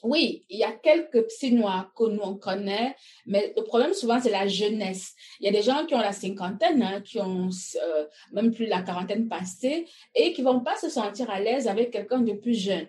[0.03, 4.21] oui, il y a quelques psy noirs que nous, on connaît, mais le problème, souvent,
[4.21, 5.15] c'est la jeunesse.
[5.41, 7.49] Il y a des gens qui ont la cinquantaine, hein, qui ont
[7.83, 11.91] euh, même plus la quarantaine passée, et qui vont pas se sentir à l'aise avec
[11.91, 12.87] quelqu'un de plus jeune.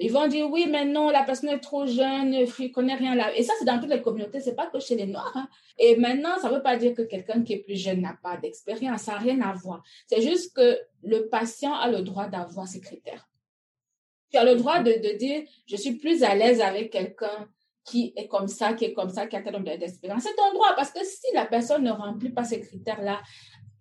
[0.00, 3.34] Ils vont dire oui, mais non, la personne est trop jeune, il connaît rien là.
[3.36, 5.32] Et ça, c'est dans toutes les communautés, c'est pas que chez les Noirs.
[5.34, 5.48] Hein.
[5.78, 9.02] Et maintenant, ça veut pas dire que quelqu'un qui est plus jeune n'a pas d'expérience,
[9.02, 9.82] ça n'a rien à voir.
[10.06, 13.28] C'est juste que le patient a le droit d'avoir ses critères.
[14.30, 17.48] Tu as le droit de, de dire, je suis plus à l'aise avec quelqu'un
[17.84, 20.22] qui est comme ça, qui est comme ça, qui a tel nombre d'expérience.
[20.22, 23.20] C'est ton droit parce que si la personne ne remplit pas ces critères-là,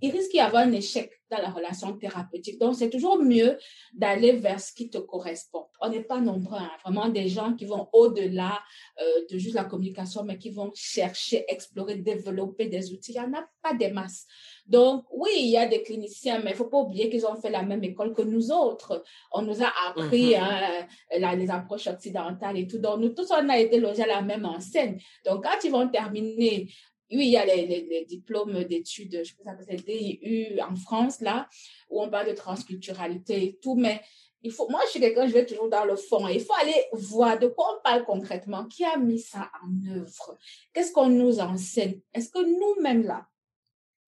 [0.01, 2.59] il risque d'y avoir un échec dans la relation thérapeutique.
[2.59, 3.57] Donc, c'est toujours mieux
[3.93, 5.65] d'aller vers ce qui te correspond.
[5.81, 8.59] On n'est pas nombreux, hein, vraiment des gens qui vont au-delà
[9.01, 13.11] euh, de juste la communication, mais qui vont chercher, explorer, développer des outils.
[13.13, 14.25] Il n'y en a pas des masses.
[14.65, 17.35] Donc, oui, il y a des cliniciens, mais il ne faut pas oublier qu'ils ont
[17.35, 19.03] fait la même école que nous autres.
[19.31, 20.87] On nous a appris mm-hmm.
[21.19, 22.79] hein, les approches occidentales et tout.
[22.79, 24.97] Donc, nous tous, on a été logés à la même enseigne.
[25.25, 26.69] Donc, quand ils vont terminer
[27.11, 31.21] oui, il y a les, les, diplômes d'études, je pense que c'est DIU en France,
[31.21, 31.47] là,
[31.89, 34.01] où on parle de transculturalité et tout, mais
[34.43, 36.27] il faut, moi, je suis quelqu'un, je vais toujours dans le fond.
[36.27, 38.65] Il faut aller voir de quoi on parle concrètement.
[38.65, 40.37] Qui a mis ça en œuvre?
[40.73, 41.99] Qu'est-ce qu'on nous enseigne?
[42.13, 43.27] Est-ce que nous-mêmes, là,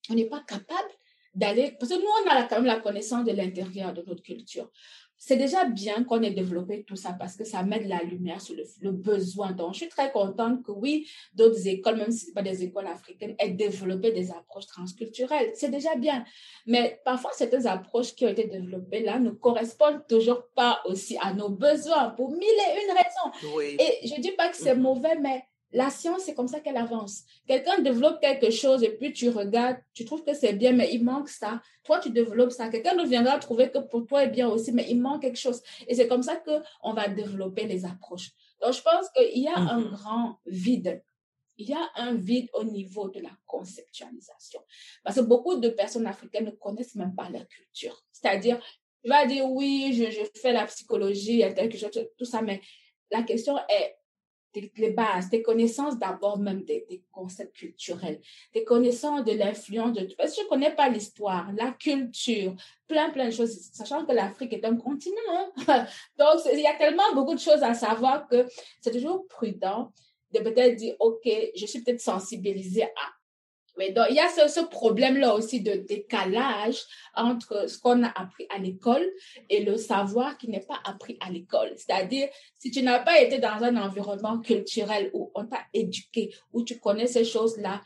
[0.09, 0.89] on n'est pas capable
[1.39, 4.69] d'aller, parce que nous, on a quand même la connaissance de l'intérieur de notre culture
[5.19, 8.39] c'est déjà bien qu'on ait développé tout ça parce que ça met de la lumière
[8.39, 9.51] sur le, besoin.
[9.51, 12.87] Donc, je suis très contente que oui, d'autres écoles, même si ce pas des écoles
[12.87, 15.51] africaines, aient développé des approches transculturelles.
[15.55, 16.23] C'est déjà bien.
[16.65, 21.33] Mais parfois, certaines approches qui ont été développées là ne correspondent toujours pas aussi à
[21.33, 23.77] nos besoins pour mille et une raisons.
[23.77, 24.79] Et je dis pas que c'est mm-hmm.
[24.79, 27.23] mauvais, mais la science, c'est comme ça qu'elle avance.
[27.47, 31.03] Quelqu'un développe quelque chose et puis tu regardes, tu trouves que c'est bien, mais il
[31.03, 31.61] manque ça.
[31.83, 32.69] Toi, tu développes ça.
[32.69, 35.61] Quelqu'un nous viendra trouver que pour toi est bien aussi, mais il manque quelque chose.
[35.87, 38.31] Et c'est comme ça qu'on va développer les approches.
[38.61, 39.91] Donc, je pense qu'il y a un mhm.
[39.91, 41.03] grand vide.
[41.57, 44.61] Il y a un vide au niveau de la conceptualisation.
[45.03, 48.03] Parce que beaucoup de personnes africaines ne connaissent même pas leur culture.
[48.11, 48.59] C'est-à-dire,
[49.03, 51.43] tu vas dire, oui, je, je fais la psychologie,
[52.17, 52.61] tout ça, mais
[53.11, 53.98] la question est,
[54.53, 58.19] les bases, tes connaissances d'abord même des, concepts culturels,
[58.53, 60.13] des connaissances de l'influence de...
[60.17, 62.55] Parce que je ne connais pas l'histoire, la culture,
[62.87, 65.15] plein, plein de choses, sachant que l'Afrique est un continent.
[65.67, 65.85] Hein.
[66.17, 68.45] Donc, il y a tellement beaucoup de choses à savoir que
[68.81, 69.91] c'est toujours prudent
[70.31, 73.18] de peut-être dire, OK, je suis peut-être sensibilisée à
[73.79, 76.83] mais donc, il y a ce, problème-là aussi de décalage
[77.15, 79.09] entre ce qu'on a appris à l'école
[79.49, 81.71] et le savoir qui n'est pas appris à l'école.
[81.77, 86.63] C'est-à-dire, si tu n'as pas été dans un environnement culturel où on t'a éduqué, où
[86.63, 87.81] tu connais ces choses-là,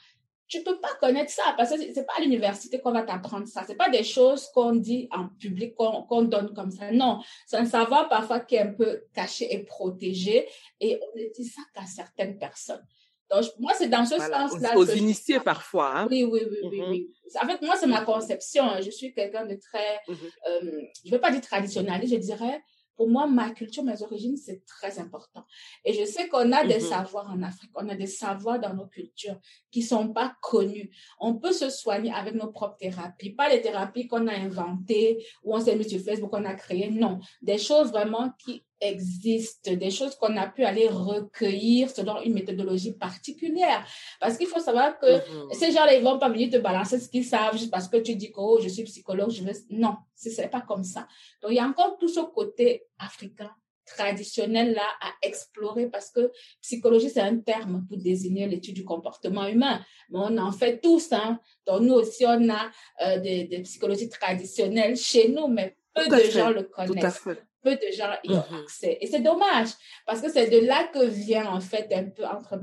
[0.48, 3.64] tu peux pas connaître ça parce que c'est pas à l'université qu'on va t'apprendre ça.
[3.66, 6.92] C'est pas des choses qu'on dit en public, qu'on donne comme ça.
[6.92, 10.48] Non, c'est un savoir parfois qui est un peu caché et protégé
[10.80, 12.86] et on ne dit ça qu'à certaines personnes.
[13.34, 14.78] Donc, moi, c'est dans ce sens-là.
[14.78, 15.98] Aux, initiés parfois.
[15.98, 16.08] Hein?
[16.10, 16.90] Oui, oui, oui, oui, mm-hmm.
[16.90, 17.14] oui.
[17.42, 18.64] En fait, moi, c'est ma conception.
[18.82, 20.16] Je suis quelqu'un de très, mm-hmm.
[20.50, 22.62] euh, je ne veux pas dire traditionnaliste, je dirais,
[22.96, 25.44] pour moi, ma culture, mes origines, c'est très important.
[25.84, 26.90] Et je sais qu'on a des mm-hmm.
[26.90, 29.40] savoirs en Afrique, on a des savoirs dans nos cultures
[29.72, 30.92] qui sont pas connus.
[31.20, 35.56] On peut se soigner avec nos propres thérapies, pas les thérapies qu'on a inventées ou
[35.56, 36.92] on s'est mis sur Facebook, qu'on a créées.
[36.92, 42.34] Non, des choses vraiment qui existent, des choses qu'on a pu aller recueillir selon une
[42.34, 43.86] méthodologie particulière.
[44.20, 45.54] Parce qu'il faut savoir que mm-hmm.
[45.54, 48.16] ces gens-là, ils vont pas venir te balancer ce qu'ils savent juste parce que tu
[48.16, 49.54] dis que oh, je suis psychologue, je veux...
[49.72, 51.08] Non, ce n'est pas comme ça.
[51.42, 53.52] Donc, il y a encore tout ce côté africain
[53.86, 59.46] traditionnel là à explorer parce que psychologie c'est un terme pour désigner l'étude du comportement
[59.48, 62.72] humain mais on en fait tous hein donc nous aussi on a
[63.04, 67.28] euh, des, des, psychologies traditionnelles chez nous mais peu de gens le connaissent
[67.64, 68.64] peu de gens y ont mm-hmm.
[68.64, 68.98] accès.
[69.02, 69.70] Et c'est dommage,
[70.06, 72.60] parce que c'est de là que vient, en fait, un peu, entre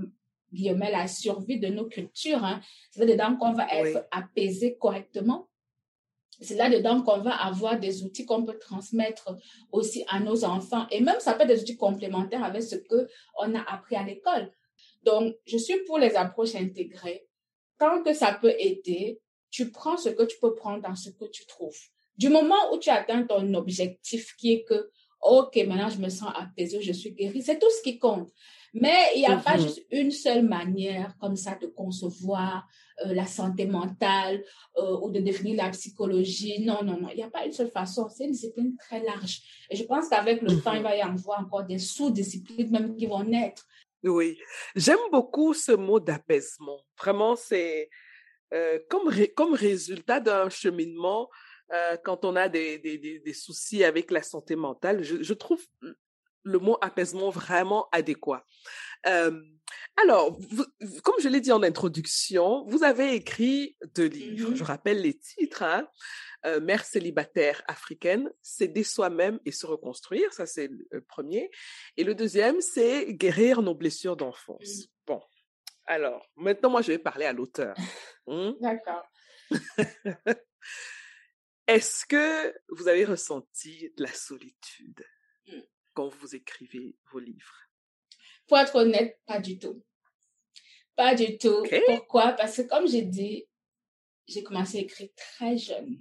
[0.53, 2.45] guillemets, la survie de nos cultures.
[2.45, 2.61] Hein.
[2.91, 5.49] C'est là-dedans qu'on va être apaisé correctement.
[6.41, 9.37] C'est là-dedans qu'on va avoir des outils qu'on peut transmettre
[9.73, 10.87] aussi à nos enfants.
[10.91, 14.51] Et même, ça peut être des outils complémentaires avec ce qu'on a appris à l'école.
[15.03, 17.27] Donc, je suis pour les approches intégrées.
[17.79, 21.25] Tant que ça peut aider, tu prends ce que tu peux prendre dans ce que
[21.27, 21.79] tu trouves.
[22.21, 24.91] Du moment où tu atteins ton objectif qui est que,
[25.23, 28.31] OK, maintenant je me sens apaisée, je suis guérie, c'est tout ce qui compte.
[28.75, 29.63] Mais il n'y a pas mhm.
[29.63, 32.69] juste une seule manière comme ça de concevoir
[33.07, 34.45] euh, la santé mentale
[34.77, 36.63] euh, ou de définir la psychologie.
[36.63, 38.07] Non, non, non, il n'y a pas une seule façon.
[38.11, 39.41] C'est une discipline très large.
[39.71, 43.07] Et je pense qu'avec le temps, il va y avoir encore des sous-disciplines même qui
[43.07, 43.67] vont naître.
[44.05, 44.39] Oui,
[44.77, 46.81] j'aime beaucoup ce mot d'apaisement.
[46.99, 47.89] Vraiment, c'est
[48.53, 51.31] euh, comme, comme résultat d'un cheminement
[51.73, 55.03] euh, quand on a des, des, des, soucis avec la santé mentale.
[55.03, 55.65] Je, je, trouve
[56.43, 58.45] le mot apaisement vraiment adéquat.
[59.07, 59.41] Euh,
[60.03, 60.39] alors,
[61.05, 64.51] comme je l'ai dit en introduction, vous avez écrit deux livres.
[64.51, 64.57] Mm-hmm.
[64.57, 65.63] Je rappelle les titres.
[65.63, 65.87] Hein.
[66.47, 70.33] Euh, Mère célibataire africaine, s'aider soi-même et se reconstruire.
[70.33, 71.51] Ça, c'est le premier.
[71.97, 74.63] Et le deuxième, c'est guérir nos blessures d'enfance.
[74.63, 74.91] Mm.
[75.07, 75.23] Bon.
[75.87, 77.77] Alors, maintenant, moi, je vais parler à l'auteur.
[78.27, 78.53] Hmm?
[78.61, 79.05] D'accord.
[81.71, 85.05] Est-ce que vous avez ressenti de la solitude?
[85.47, 85.61] Mmh.
[85.95, 87.55] quand vous écrivez vos livres?
[88.49, 89.81] Pour être honnête, pas du tout.
[90.97, 91.63] Pas du tout.
[91.87, 92.33] Pourquoi?
[92.33, 93.47] Parce que comme j'ai dit,
[94.27, 95.97] j'ai commencé à écrire très jeune.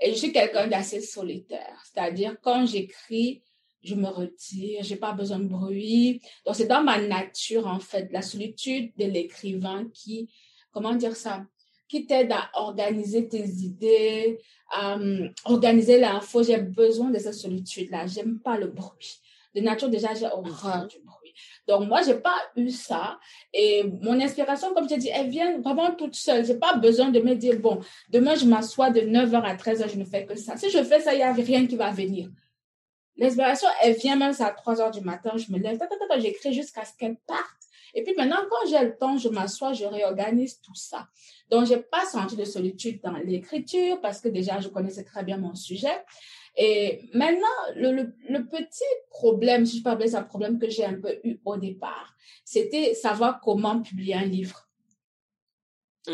[0.00, 1.84] Et je suis quelqu'un d'assez solitaire.
[1.84, 3.42] C'est-à-dire, quand j'écris,
[3.82, 6.22] je me retire, j'ai pas besoin de bruit.
[6.46, 10.32] Donc, c'est dans ma nature, en fait, la solitude de l'écrivain qui,
[10.70, 11.46] comment dire ça,
[11.88, 14.38] qui t'aide à organiser tes idées,
[14.70, 16.42] à um, organiser l'info.
[16.42, 18.06] J'ai besoin de cette solitude-là.
[18.06, 19.20] J'aime pas le bruit.
[19.54, 20.88] De nature, déjà, j'ai horreur mhm.
[20.88, 21.32] du bruit.
[21.66, 23.18] Donc, moi, j'ai pas eu ça.
[23.52, 26.44] Et mon inspiration, comme je dit, elle vient vraiment toute seule.
[26.44, 29.98] J'ai pas besoin de me dire, bon, demain, je m'assois de 9h à 13h, je
[29.98, 30.56] ne fais que ça.
[30.56, 32.28] Si je fais ça, il y a rien qui va venir.
[33.16, 35.78] L'inspiration, elle vient même à 3 heures du matin, je me lève,
[36.18, 37.63] j'écris jusqu'à ce qu'elle parte.
[37.94, 41.08] Et puis maintenant, quand j'ai le temps, je m'assois, je réorganise tout ça.
[41.50, 45.38] Donc, j'ai pas senti de solitude dans l'écriture parce que déjà, je connaissais très bien
[45.38, 46.02] mon sujet.
[46.56, 50.84] Et maintenant, le, le, petit problème, si je peux appeler ça un problème que j'ai
[50.84, 54.68] un peu eu au départ, c'était savoir comment publier un livre.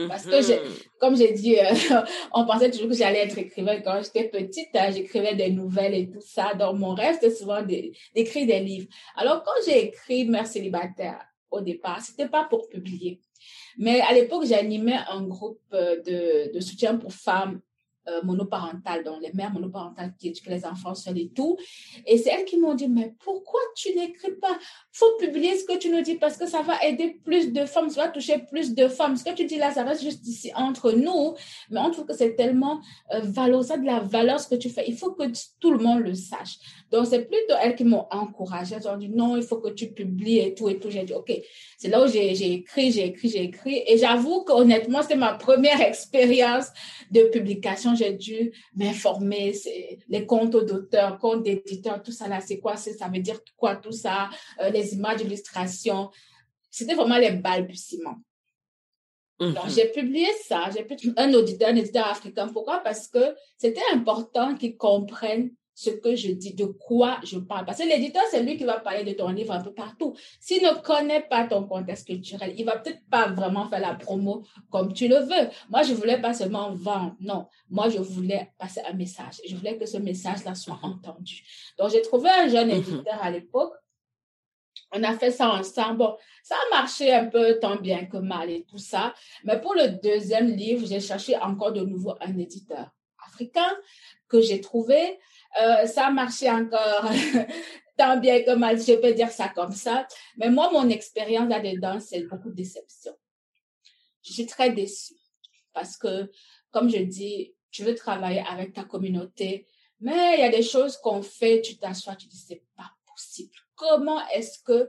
[0.09, 0.73] Parce que, j'ai, mhm.
[1.01, 1.65] comme j'ai dit, euh,
[2.33, 4.69] on pensait toujours que j'allais être écrivain quand j'étais petite.
[4.75, 6.55] Hein, j'écrivais des nouvelles et tout ça.
[6.55, 8.89] Donc, mon rêve, c'était souvent d'écrire des livres.
[9.17, 13.21] Alors, quand j'ai écrit Mère célibataire au départ, c'était pas pour publier.
[13.79, 17.61] Mais à l'époque, j'animais un groupe euh, de, de soutien pour femmes
[18.09, 21.59] euh, monoparentales, donc les mères monoparentales qui éduquent les enfants seuls et tout.
[22.07, 24.59] Et c'est elles qui m'ont dit, mais pourquoi tu n'écris pas?
[24.93, 27.91] Faut publier ce que tu nous dis parce que ça va aider plus de femmes,
[27.91, 29.17] ça va toucher plus de femmes.
[29.17, 31.35] Ce que tu dis là, ça reste juste ici entre nous,
[31.71, 32.81] mais on trouve que c'est tellement
[33.13, 34.85] euh, valorisant de la valeur ce que tu fais.
[34.89, 35.25] Il faut que
[35.61, 36.59] tout le monde le sache.
[36.91, 38.77] Donc, c'est plutôt elles qui m'ont encouragée.
[38.77, 40.91] Elles ont dit, non, il faut que tu publies et tout et tout.
[40.91, 41.33] J'ai dit, OK.
[41.79, 43.83] C'est là où j'ai écrit, j'ai écrit, j'ai écrit.
[43.87, 46.67] Et j'avoue qu'honnêtement, c'était ma première expérience
[47.11, 47.90] de publication.
[47.95, 49.55] J'ai dû m'informer.
[50.09, 52.77] Les comptes d'auteurs, comptes d'éditeurs, tout ça là, c'est quoi?
[52.77, 54.31] Ça veut dire quoi tout ça?
[54.61, 56.11] Euh, les images d'illustration.
[56.71, 58.19] C'était vraiment les balbutiements.
[59.41, 59.71] Donc, mhm.
[59.71, 60.69] j'ai publié ça.
[60.71, 62.49] J'ai publié un auditeur, un éditeur africain.
[62.49, 62.79] Pourquoi?
[62.81, 65.51] Parce que c'était important qu'ils comprennent
[65.81, 67.65] ce que je dis, de quoi je parle.
[67.65, 70.15] Parce que l'éditeur, c'est lui qui va parler de ton livre un peu partout.
[70.39, 74.45] S'il ne connaît pas ton contexte culturel, il va peut-être pas vraiment faire la promo
[74.69, 75.49] comme tu le veux.
[75.71, 77.17] Moi, je voulais pas seulement vendre.
[77.19, 77.47] Non.
[77.71, 79.41] Moi, je voulais passer un message.
[79.49, 81.43] Je voulais que ce message-là soit entendu.
[81.79, 82.77] Donc, j'ai trouvé un jeune mhm.
[82.77, 83.73] éditeur à l'époque
[84.93, 85.99] on a fait ça ensemble.
[85.99, 89.15] Bon, ça a marché un peu tant bien que mal et tout ça.
[89.45, 92.91] Mais pour le deuxième livre, j'ai cherché encore de nouveau un éditeur
[93.25, 93.71] africain
[94.29, 95.19] que j'ai trouvé.
[95.61, 97.11] Euh, ça a marché encore
[97.97, 100.07] tant bien que mal, je peux dire ça comme ça.
[100.37, 103.13] Mais moi, mon expérience là-dedans, c'est beaucoup de déception.
[104.23, 105.15] Je suis très déçue
[105.73, 106.31] parce que,
[106.71, 109.67] comme je dis, tu veux travailler avec ta communauté,
[110.01, 113.55] mais il y a des choses qu'on fait, tu t'assois, tu dis, c'est pas possible
[113.81, 114.89] comment est-ce que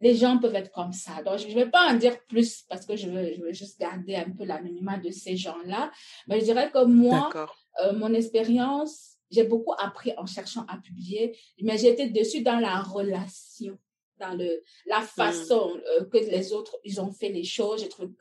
[0.00, 1.22] les gens peuvent être comme ça?
[1.22, 3.78] Donc, je ne vais pas en dire plus parce que je veux, je veux juste
[3.78, 5.92] garder un peu l'anonymat de ces gens-là.
[6.26, 7.30] Mais je dirais que moi,
[7.82, 12.80] euh, mon expérience, j'ai beaucoup appris en cherchant à publier, mais été dessus dans la
[12.80, 13.78] relation,
[14.18, 15.06] dans le, la hmm.
[15.06, 17.82] façon euh, que les autres, ils ont fait les choses.
[17.82, 18.12] Je trouve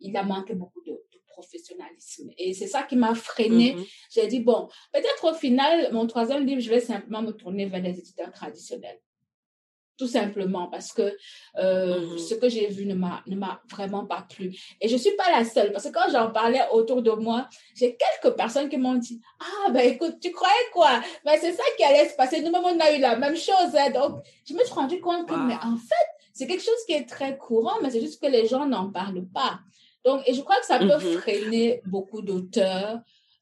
[0.00, 0.98] qu'il a manqué beaucoup de,
[1.38, 2.32] professionnalisme.
[2.36, 3.76] Et c'est ça qui m'a freinée.
[3.76, 3.88] Mm-hmm.
[4.10, 7.80] J'ai dit, bon, peut-être au final, mon troisième livre, je vais simplement me tourner vers
[7.80, 8.98] les éditeurs traditionnels
[9.98, 11.16] tout simplement parce que
[11.58, 12.18] euh, mm-hmm.
[12.18, 15.30] ce que j'ai vu ne m'a ne m'a vraiment pas plu et je suis pas
[15.36, 18.94] la seule parce que quand j'en parlais autour de moi j'ai quelques personnes qui m'ont
[18.94, 21.02] dit ah ben écoute tu croyais quoi?
[21.24, 23.90] Ben c'est ça qui allait se passer nous-mêmes on a eu la même chose hein.
[23.90, 27.08] donc je me suis rendu compte que mais en fait c'est quelque chose qui est
[27.08, 29.58] très courant mais c'est juste que les gens n'en parlent pas
[30.04, 31.18] donc et je crois que ça peut mm-hmm.
[31.18, 33.00] freiner beaucoup d'auteurs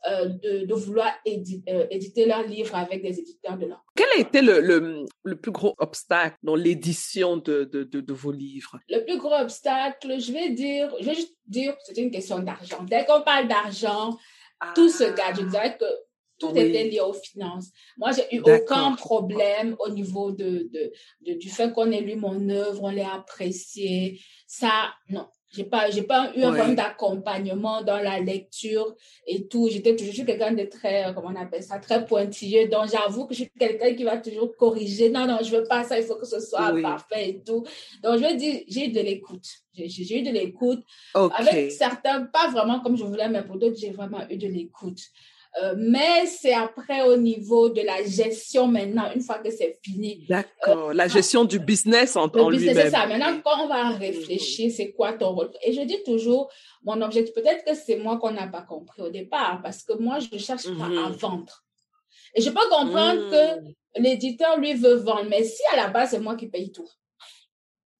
[0.08, 3.84] euh, de, de, vouloir euh, éditer leurs livres avec des éditeurs de leur.
[3.94, 8.32] Quel a été le, le, le plus gros obstacle dans l'édition de, de, de, vos
[8.32, 8.78] livres?
[8.88, 12.84] Le plus gros obstacle, je vais dire, je vais juste dire, c'est une question d'argent.
[12.84, 14.16] Dès qu'on parle d'argent,
[14.74, 15.40] tout se gâte.
[15.40, 15.84] Je dirais que
[16.38, 17.70] tout était lié aux finances.
[17.96, 20.92] Moi, j'ai eu aucun problème au niveau de, de,
[21.22, 24.20] de du fait qu'on ait lu mon œuvre, on l'ait apprécié.
[24.46, 25.26] Ça, non.
[25.50, 28.94] J'ai pas, j'ai pas eu un problème d'accompagnement dans la lecture
[29.26, 29.68] et tout.
[29.70, 32.68] J'étais toujours quelqu'un de très, euh, comment on appelle ça, très pointilleux.
[32.68, 35.08] Donc, j'avoue que je suis quelqu'un qui va toujours corriger.
[35.08, 37.64] Non, non, je veux pas ça, il faut que ce soit parfait et tout.
[38.02, 39.46] Donc, je veux dire, j'ai eu de l'écoute.
[39.72, 40.82] J'ai eu de l'écoute.
[41.14, 45.00] Avec certains, pas vraiment comme je voulais, mais pour d'autres, j'ai vraiment eu de l'écoute.
[45.62, 50.26] Euh, mais c'est après au niveau de la gestion maintenant, une fois que c'est fini.
[50.28, 52.76] D'accord, la gestion du business en, en lui-même.
[52.76, 53.06] C'est ça.
[53.06, 55.50] Maintenant, quand on va réfléchir, c'est quoi ton rôle?
[55.62, 56.50] Et je dis toujours,
[56.84, 60.18] mon objectif, peut-être que c'est moi qu'on n'a pas compris au départ, parce que moi,
[60.18, 61.12] je cherche pas à mhm.
[61.12, 61.64] vendre.
[62.34, 65.24] Et je peux comprendre que l'éditeur, lui, veut vendre.
[65.30, 66.88] Mais si à la base, c'est moi qui paye tout.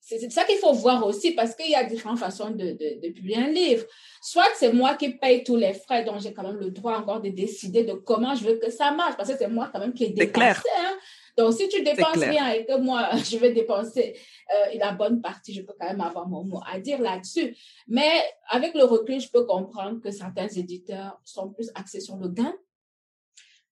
[0.08, 3.12] C'est ça qu'il faut voir aussi parce qu'il y a différentes façons de, de, de
[3.12, 3.84] publier un livre.
[4.22, 7.20] Soit c'est moi qui paye tous les frais, donc j'ai quand même le droit encore
[7.20, 9.92] de décider de comment je veux que ça marche parce que c'est moi quand même
[9.92, 10.68] qui ai dépensé.
[10.78, 10.94] Hein.
[11.36, 14.16] Donc si tu dépenses rien et que moi je vais dépenser
[14.54, 17.56] euh, la bonne partie, je peux quand même avoir mon mot à dire là-dessus.
[17.88, 18.10] Mais
[18.48, 22.54] avec le recul, je peux comprendre que certains éditeurs sont plus axés sur le gain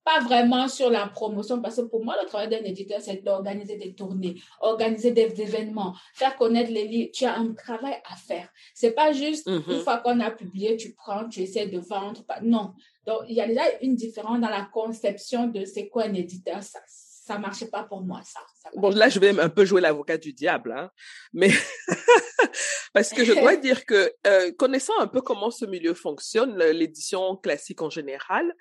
[0.04, 3.76] pas vraiment sur la promotion, parce que pour moi, le travail d'un éditeur, c'est d'organiser
[3.76, 7.10] des tournées, organiser des événements, faire connaître les livres.
[7.12, 8.48] Tu as un travail à faire.
[8.74, 9.82] C'est pas juste une mm-hmm.
[9.82, 12.22] fois qu'on a publié, tu prends, tu essaies de vendre.
[12.42, 12.74] Non.
[13.06, 16.62] Donc, il y a déjà une différence dans la conception de c'est quoi un éditeur.
[16.62, 18.40] Ça, ça marchait pas pour moi, ça.
[18.76, 20.90] bon, là, je vais un peu jouer l'avocat du diable, hein,
[21.32, 21.48] mais
[22.92, 27.36] parce que je dois dire que euh, connaissant un peu comment ce milieu fonctionne, l'édition
[27.36, 28.54] classique en général,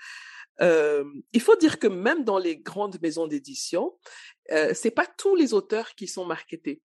[0.62, 3.98] euh, il faut dire que même dans les grandes maisons d'édition,
[4.52, 6.82] euh, c'est pas tous les auteurs qui sont marketés.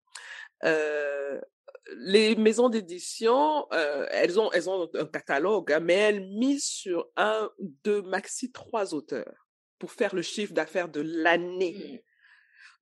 [0.65, 1.41] Euh,
[1.97, 7.09] les maisons d'édition, euh, elles ont elles ont un catalogue, hein, mais elles misent sur
[7.17, 9.49] un, deux, maxi trois auteurs
[9.79, 11.75] pour faire le chiffre d'affaires de l'année.
[11.75, 11.99] Mmh.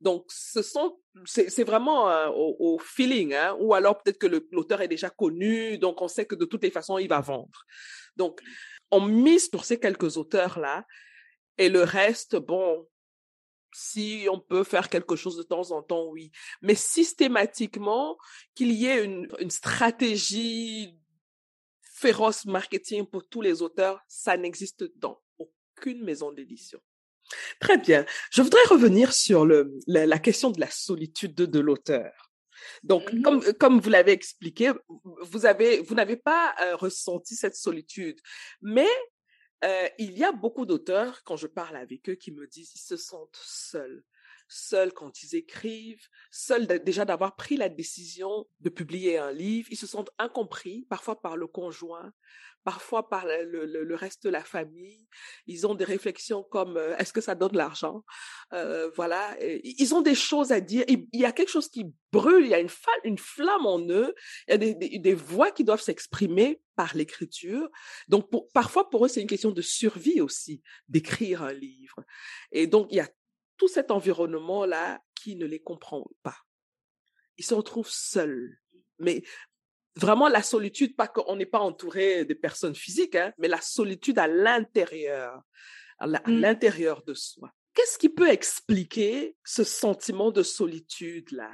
[0.00, 4.88] Donc, ce sont, c'est vraiment au, au, feeling, hein, ou alors peut-être que l'auteur est
[4.88, 7.64] déjà connu, donc on sait que de toutes les façons, il va vendre.
[8.16, 8.40] Donc,
[8.92, 10.86] on mise sur ces quelques auteurs-là,
[11.58, 12.86] et le reste, bon,
[13.74, 16.30] si on peut faire quelque chose de temps en temps, oui.
[16.60, 18.18] Mais systématiquement,
[18.54, 20.98] qu'il y ait une, stratégie
[21.94, 26.80] féroce marketing pour tous les auteurs, ça n'existe dans aucune maison d'édition.
[27.60, 28.04] Très bien.
[28.30, 32.31] Je voudrais revenir sur la, question de la solitude de, l'auteur.
[32.82, 34.72] Donc, mmh comme, comme vous l'avez expliqué,
[35.22, 38.20] vous avez, vous n'avez pas euh, ressenti cette solitude,
[38.60, 38.88] mais
[39.64, 42.80] euh, il y a beaucoup d'auteurs, quand je parle avec eux, qui me disent ils
[42.80, 44.02] se sentent seuls,
[44.52, 49.76] seuls quand ils écrivent, seuls déjà d'avoir pris la décision de publier un livre, ils
[49.76, 52.12] se sentent incompris, parfois par le conjoint,
[52.64, 55.06] parfois par le, reste de la famille.
[55.46, 58.04] Ils ont des réflexions comme euh, est-ce que ça donne l'argent?
[58.52, 60.84] Euh, Voilà, ils ont des choses à dire.
[60.88, 64.14] Il, y a quelque chose qui brûle, il y a une, flamme en eux,
[64.48, 64.54] il y
[64.96, 67.68] a des, voix qui doivent s'exprimer par l'écriture.
[68.08, 72.04] Donc parfois pour eux c'est une question de survie aussi d'écrire un livre.
[72.50, 73.08] Et donc il y a
[73.62, 76.36] tout cet environnement là qui ne les comprend pas.
[77.38, 78.58] Ils se retrouvent seuls.
[78.98, 79.22] Mais
[79.94, 84.18] vraiment la solitude, pas qu'on n'est pas entouré de personnes physiques, hein, mais la solitude
[84.18, 85.40] à l'intérieur,
[86.00, 86.22] à mmh.
[86.26, 87.52] l'intérieur de soi.
[87.72, 91.52] Qu'est-ce qui peut expliquer ce sentiment de solitude-là?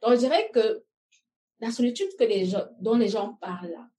[0.00, 0.82] On dirait que
[1.60, 3.90] la solitude que les gens, dont les gens parlent là,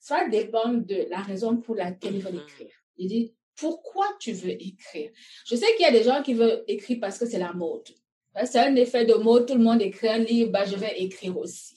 [0.00, 2.74] ça dépend de la raison pour laquelle ils veulent mmh écrire.
[2.96, 5.10] Il dit, pourquoi tu veux écrire?
[5.46, 7.88] Je sais qu'il y a des gens qui veulent écrire parce que c'est la mode.
[8.44, 11.36] C'est un effet de mode, tout le monde écrit un livre, bah, je vais écrire
[11.36, 11.74] aussi.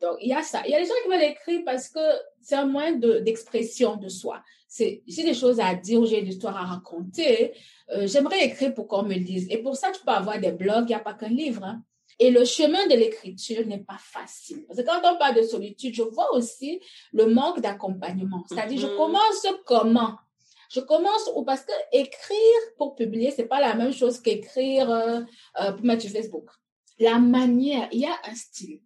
[0.00, 0.62] Donc, il y a ça.
[0.66, 2.00] Il y a des gens qui veulent écrire parce que
[2.42, 4.42] c'est un moyen d'expression de, soi.
[4.68, 7.52] C'est, j'ai des choses à dire, j'ai des histoires à raconter.
[7.90, 9.46] Euh, j'aimerais écrire pour qu'on me lise.
[9.50, 11.64] Et pour ça, tu peux avoir des blogs, il n'y a pas qu'un livre.
[11.64, 11.82] Hein.
[12.18, 14.64] Et le chemin de l'écriture n'est pas facile.
[14.66, 16.80] Parce que quand on parle de solitude, je vois aussi
[17.12, 18.44] le manque d'accompagnement.
[18.48, 18.96] C'est-à-dire, je mm-hmm.
[18.96, 20.16] commence comment?
[20.70, 25.20] Je commence ou parce que écrire pour publier, c'est pas la même chose qu'écrire euh,
[25.60, 26.48] euh, pour mettre sur Facebook.
[26.98, 28.80] La manière, il y a un style.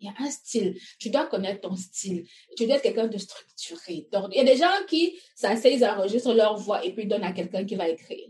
[0.00, 0.78] Il y a un style.
[1.00, 2.24] Tu dois connaître ton style.
[2.56, 4.06] Tu dois être quelqu'un de structuré.
[4.30, 7.32] il y a des gens qui s'asseyent, ils enregistrent leur voix et puis donnent à
[7.32, 8.28] quelqu'un qui va écrire.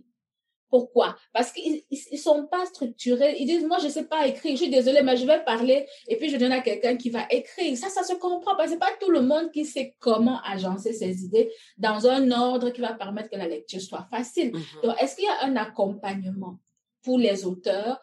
[0.70, 1.16] Pourquoi?
[1.32, 3.36] Parce qu'ils ils sont pas structurés.
[3.38, 4.52] Ils disent, moi, je sais pas écrire.
[4.52, 7.26] Je suis désolée, mais je vais parler et puis je donne à quelqu'un qui va
[7.30, 7.76] écrire.
[7.76, 10.92] Ça, ça se comprend parce que c'est pas tout le monde qui sait comment agencer
[10.92, 14.52] ses idées dans un ordre qui va permettre que la lecture soit facile.
[14.52, 14.82] Mm-hmm.
[14.82, 16.58] Donc, est-ce qu'il y a un accompagnement
[17.02, 18.00] pour les auteurs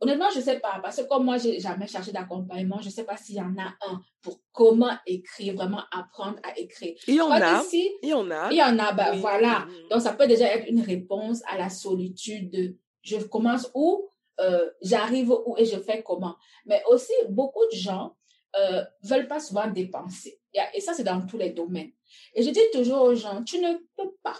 [0.00, 3.16] Honnêtement, je sais pas, parce que comme moi, j'ai jamais cherché d'accompagnement, je sais pas
[3.16, 6.94] s'il y en a un pour comment écrire, vraiment apprendre à écrire.
[7.08, 7.62] Il y en a.
[7.72, 8.48] il y en a.
[8.50, 9.66] Il y en a, ben voilà.
[9.90, 14.08] Donc, ça peut déjà être une réponse à la solitude de je commence où,
[14.40, 16.36] euh, j'arrive où et je fais comment.
[16.66, 18.14] Mais aussi, beaucoup de gens
[18.56, 20.40] euh, veulent pas souvent dépenser.
[20.74, 21.90] Et ça, c'est dans tous les domaines.
[22.34, 24.36] Et je dis toujours aux gens, tu ne peux pas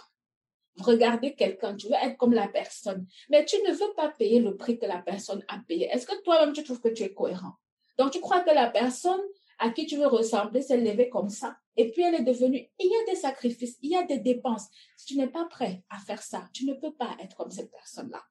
[0.81, 4.55] regarder quelqu'un, tu veux être comme la personne, mais tu ne veux pas payer le
[4.55, 5.87] prix que la personne a payé.
[5.91, 7.53] Est-ce que toi-même, tu trouves que tu es cohérent?
[7.97, 9.21] Donc, tu crois que la personne
[9.59, 12.89] à qui tu veux ressembler s'est levée comme ça, et puis elle est devenue, il
[12.89, 14.67] y a des sacrifices, il y a des dépenses.
[14.95, 17.71] Si tu n'es pas prêt à faire ça, tu ne peux pas être comme cette
[17.71, 18.21] personne-là.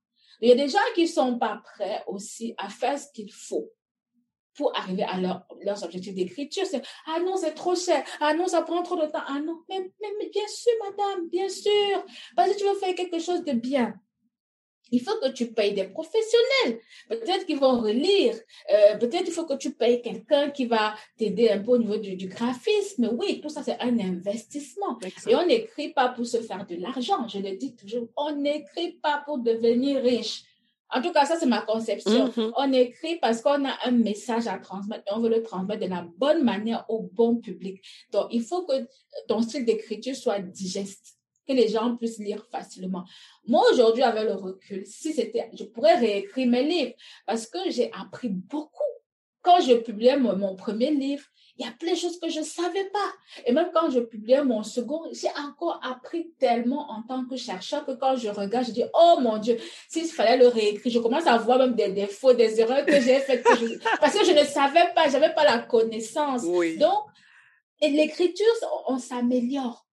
[0.41, 3.71] Il y a des gens qui sont pas prêts aussi à faire ce qu'il faut
[4.59, 6.67] pour arriver à leur, leurs objectifs d'écriture.
[6.67, 8.05] C'est, ah non, c'est trop cher.
[8.21, 9.23] Ah non, ça prend trop de temps.
[9.27, 12.05] Ah non, mais, mais, bien sûr, madame, bien sûr.
[12.37, 13.95] Parce que tu veux faire quelque chose de bien.
[14.91, 16.81] il faut que tu payes des professionnels.
[17.09, 18.35] Peut-être qu'ils vont relire.
[18.73, 21.99] Euh, peut-être il faut que tu payes quelqu'un qui va t'aider un peu au niveau
[21.99, 23.11] du, du graphisme.
[23.19, 24.99] Oui, tout ça, c'est un investissement.
[25.27, 27.29] Et on n'écrit pas pour se faire de l'argent.
[27.29, 30.45] Je le dis toujours, on n'écrit pas pour devenir riche.
[30.91, 32.33] En tout cas, ça, c'est ma conception.
[32.37, 32.53] Mhm.
[32.57, 35.91] On écrit parce qu'on a un message à transmettre et on veut le transmettre de
[35.91, 37.83] la bonne manière au bon public.
[38.11, 38.87] Donc, il faut que
[39.27, 43.05] ton style d'écriture soit digeste que les gens puissent lire facilement.
[43.47, 46.93] Moi, aujourd'hui, avec le recul, si c'était, je pourrais réécrire mes livres
[47.27, 48.83] parce que j'ai appris beaucoup.
[49.41, 51.25] Quand je publiais mon, mon, premier livre,
[51.59, 53.13] il y a plein de choses que je ne savais pas.
[53.45, 57.85] Et même quand je publiais mon second, j'ai encore appris tellement en tant que chercheur
[57.85, 59.57] que quand je regarde, je dis, oh mon Dieu,
[59.89, 63.19] s'il fallait le réécrire, je commence à voir même des défauts, des erreurs que j'ai
[63.19, 63.43] faites.
[63.43, 63.79] Que je...
[64.01, 66.43] parce que je ne savais pas, j'avais pas la connaissance.
[66.45, 66.79] Oui.
[66.79, 67.05] Donc,
[67.81, 68.47] et l'écriture,
[68.87, 69.88] on, on s'améliore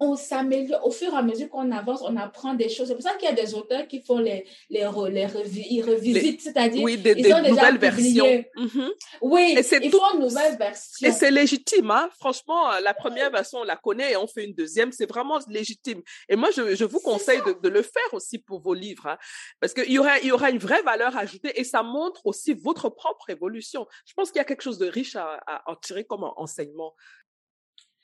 [0.00, 2.88] on s'améliore au fur et à mesure qu'on avance, on apprend des choses.
[2.88, 5.82] C'est pour ça qu'il y a des auteurs qui font les les, les revi ils
[5.82, 8.44] revisitent, c'est-à-dire oui, des, ils des ont déjà nouvelles versions.
[8.56, 8.90] Mm-hmm.
[9.22, 9.98] Oui, et c'est ils tout...
[9.98, 11.08] font une nouvelle version.
[11.08, 12.08] Et c'est légitime, hein.
[12.18, 14.90] Franchement, la première version, on la connaît et on fait une deuxième.
[14.90, 16.02] C'est vraiment légitime.
[16.28, 19.18] Et moi, je, je vous conseille de, de, le faire aussi pour vos livres, hein,
[19.60, 22.54] parce qu'il y aura, il y aura une vraie valeur ajoutée et ça montre aussi
[22.54, 23.86] votre propre évolution.
[24.06, 26.94] Je pense qu'il y a quelque chose de riche à, à en tirer comme enseignement.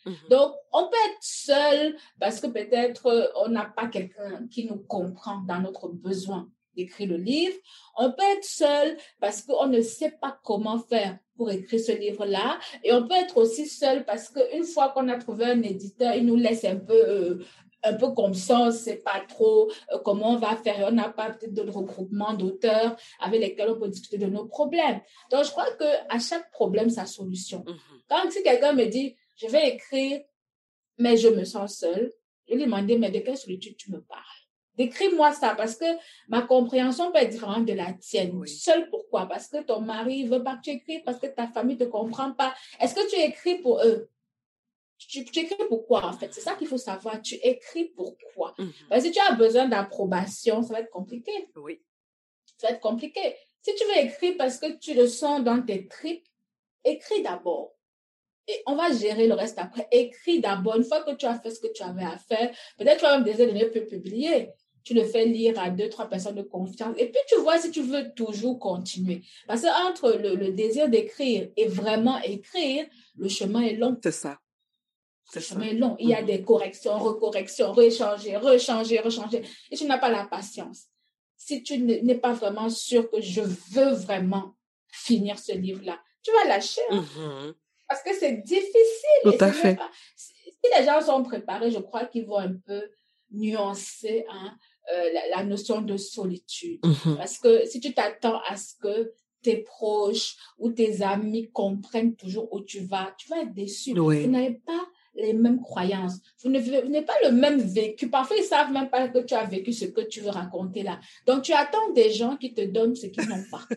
[0.06, 0.12] Mmh.
[0.30, 5.40] Donc, on peut être seul parce que peut-être on n'a pas quelqu'un qui nous comprend
[5.46, 7.56] dans notre besoin d'écrire le livre.
[7.96, 12.58] On peut être seul parce qu'on ne sait pas comment faire pour écrire ce livre-là.
[12.84, 16.26] Et on peut être aussi seul parce qu'une fois qu'on a trouvé un éditeur, il
[16.26, 16.94] nous laisse un peu...
[16.94, 17.44] Euh,
[17.82, 20.86] un peu comme ça, on ne sait pas trop euh, comment on va faire.
[20.88, 25.00] On n'a pas peut-être de regroupement d'auteurs avec lesquels on peut discuter de nos problèmes.
[25.30, 27.64] Donc, je crois que à chaque problème, sa solution.
[27.66, 27.72] Mmh.
[28.10, 30.22] Quand si quelqu'un me dit, je vais écrire,
[30.98, 32.12] mais je me sens seule.
[32.48, 34.22] Je lui demandais, mais de quelle solitude tu me parles?
[34.76, 35.84] Décris-moi ça, parce que
[36.28, 38.32] ma compréhension peut être différente de la tienne.
[38.34, 38.48] Oui.
[38.48, 39.26] Seule pourquoi?
[39.26, 42.32] Parce que ton mari veut pas que tu écrives, parce que ta famille te comprend
[42.32, 42.54] pas.
[42.80, 44.08] Est-ce que tu écris pour eux?
[44.98, 46.32] Tu, tu, écris pourquoi, en fait?
[46.32, 47.20] C'est ça qu'il faut savoir.
[47.22, 48.20] Tu écris pourquoi
[48.58, 48.70] Mmh.
[48.88, 51.32] Parce que si tu as besoin d'approbation, ça va être compliqué.
[51.56, 51.80] Oui.
[52.56, 53.36] Ça va être compliqué.
[53.62, 56.26] Si tu veux écrire parce que tu le sens dans tes tripes,
[56.84, 57.74] écris d'abord.
[58.50, 59.86] Et on va gérer le reste après.
[59.92, 60.76] Écris d'abord.
[60.76, 63.18] Une fois que tu as fait ce que tu avais à faire, peut-être tu as
[63.18, 64.50] même des de peu publier.
[64.82, 66.96] Tu le fais lire à deux, trois personnes de confiance.
[66.98, 69.22] Et puis, tu vois si tu veux toujours continuer.
[69.46, 72.86] Parce que entre le, le désir d'écrire et vraiment écrire,
[73.16, 73.96] le chemin est long.
[74.02, 74.38] C'est ça.
[75.34, 75.96] Le chemin est long.
[76.00, 79.42] Il y a des corrections, recorrections, rechanger, rechanger, rechanger.
[79.70, 80.86] Et tu n'as pas la patience.
[81.36, 84.54] Si tu n'es pas vraiment sûr que je veux vraiment
[84.88, 86.80] finir ce livre-là, tu vas lâcher.
[86.90, 87.04] Hein?
[87.16, 87.52] Mmh.
[87.90, 89.22] Parce que c'est difficile.
[89.24, 89.74] Tout à fait.
[89.74, 89.90] Pas...
[90.16, 90.32] Si
[90.78, 92.82] les gens sont préparés, je crois qu'ils vont un peu
[93.32, 94.54] nuancer hein,
[94.92, 96.80] euh, la, la, notion de solitude.
[96.84, 97.16] Mmh.
[97.16, 99.12] Parce que si tu t'attends à ce que
[99.42, 103.98] tes proches ou tes amis comprennent toujours où tu vas, tu vas être déçu.
[103.98, 104.22] Oui.
[104.22, 106.20] Vous n'avez pas les mêmes croyances.
[106.42, 108.08] Vous n'avez pas le même vécu.
[108.08, 111.00] Parfois, ils savent même pas que tu as vécu ce que tu veux raconter là.
[111.26, 113.64] Donc, tu attends des gens qui te donnent ce qu'ils n'ont pas.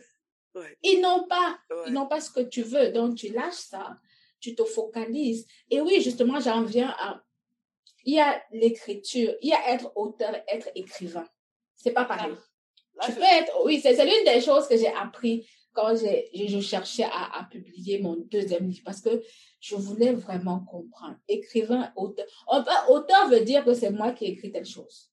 [0.56, 0.78] Ouais.
[0.84, 1.58] Ils n'ont pas.
[1.72, 1.78] Ouais.
[1.88, 2.92] Ils n'ont pas ce que tu veux.
[2.92, 3.98] Donc, tu lâches ça.
[4.44, 5.48] Tu te focalises.
[5.70, 7.24] Et oui, justement, j'en viens à...
[8.04, 9.34] Il y a l'écriture.
[9.42, 11.26] Il y a être auteur, être écrivain.
[11.76, 12.34] C'est pas pareil.
[12.96, 13.54] Là, tu peux être...
[13.64, 18.18] Oui, c'est l'une des choses que j'ai appris quand je cherchais à, à, publier mon
[18.18, 19.24] deuxième livre parce que
[19.62, 21.16] je voulais vraiment comprendre.
[21.30, 22.26] Écrivain, auteur.
[22.90, 25.10] Auteur veut dire que c'est moi qui ai écrit telle chose.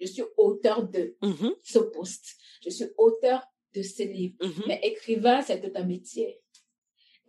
[0.00, 1.30] Je suis auteur de mmh.
[1.30, 1.54] mm-hmm.
[1.62, 2.36] ce poste.
[2.64, 3.44] Je suis auteur
[3.74, 4.34] de ce livre.
[4.40, 4.46] Mmh.
[4.46, 4.64] Mm-hmm.
[4.66, 6.40] Mais écrivain, c'est tout un métier.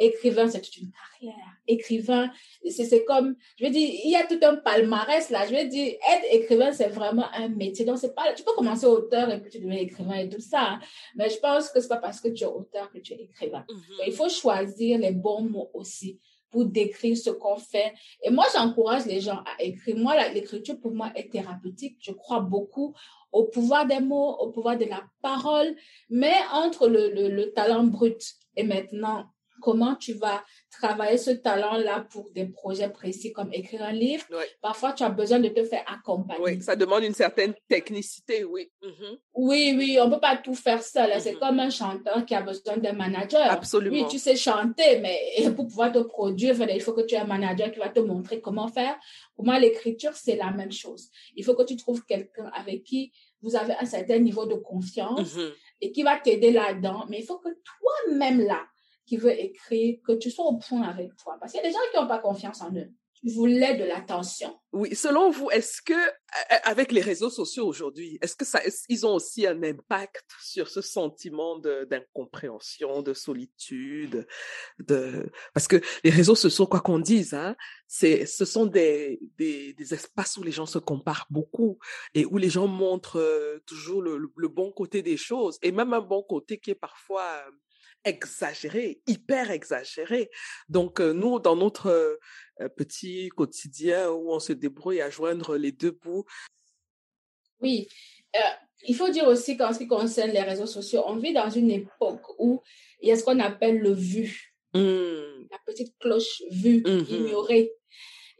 [0.03, 1.45] Écrivain, c'est toute une carrière.
[1.67, 2.31] Écrivain,
[2.67, 5.45] c'est comme, je veux dire, il y a tout un palmarès là.
[5.45, 7.85] Je veux dire, être écrivain, c'est vraiment un métier.
[7.85, 10.61] Donc, c'est pas, tu peux commencer auteur et puis tu deviens écrivain et tout ça.
[10.61, 10.79] Hein.
[11.15, 13.63] Mais je pense que c'est pas parce que tu es auteur que tu es écrivain.
[13.69, 13.73] Mmh.
[13.73, 14.03] Mm-hmm.
[14.07, 17.93] Il faut choisir les bons mots aussi pour décrire ce qu'on fait.
[18.23, 19.97] Et moi, j'encourage les gens à écrire.
[19.97, 21.97] Moi, l'écriture, pour moi, est thérapeutique.
[21.99, 22.95] Je crois beaucoup
[23.31, 25.75] au pouvoir des mots, au pouvoir de la parole.
[26.09, 28.21] Mais entre le, le, le talent brut
[28.55, 29.27] et maintenant
[29.65, 34.25] comment tu vas travailler ce talent-là pour des projets précis comme écrire un livre.
[34.61, 36.41] Parfois, tu as besoin de te faire accompagner.
[36.43, 38.63] Oui, ça demande une certaine technicité, oui.
[38.81, 39.13] Mm -hmm.
[39.49, 41.09] Oui, oui, on ne peut pas tout faire seul.
[41.09, 41.23] Mm -hmm.
[41.25, 43.45] C'est comme un chanteur qui a besoin d'un manager.
[43.59, 43.95] Absolument.
[43.97, 45.17] Oui, tu sais chanter, mais
[45.57, 48.37] pour pouvoir te produire, il faut que tu aies un manager qui va te montrer
[48.45, 48.95] comment faire.
[49.35, 51.03] Pour moi, l'écriture, c'est la même chose.
[51.37, 53.01] Il faut que tu trouves quelqu'un avec qui
[53.43, 55.51] vous avez un certain niveau de confiance mm -hmm.
[55.83, 57.01] et qui va t'aider là-dedans.
[57.09, 58.61] Mais il faut que toi-même là,
[59.11, 61.35] qui veut écrire, que tu sois au point avec toi.
[61.37, 62.89] Parce qu'il y a des gens qui n'ont pas confiance en eux.
[63.35, 64.57] voulait de l'attention.
[64.71, 65.93] Oui, selon vous, est-ce que
[66.63, 70.79] avec les réseaux sociaux aujourd'hui, est-ce que ça, ils ont aussi un impact sur ce
[70.79, 74.25] sentiment d'incompréhension, de, solitude,
[74.79, 77.57] de parce que les réseaux sociaux, quoi qu'on dise, hein,
[77.87, 81.79] c'est, ce sont des, des, espaces où les gens se comparent beaucoup
[82.13, 85.91] et où les gens montrent euh, toujours le, le, bon côté des choses et même
[85.91, 87.51] un bon côté qui est parfois euh,
[88.05, 90.29] exagéré, hyper exagéré.
[90.69, 91.87] Donc euh, nous, dans notre
[92.59, 96.25] euh, petit quotidien où on se débrouille à joindre les deux bouts.
[97.61, 97.87] Oui,
[98.35, 98.39] euh,
[98.87, 101.71] il faut dire aussi qu'en ce qui concerne les réseaux sociaux, on vit dans une
[101.71, 102.61] époque où
[103.01, 105.47] il y a ce qu'on appelle le vu, mmh.
[105.51, 107.71] la petite cloche vue, mmh ignorée.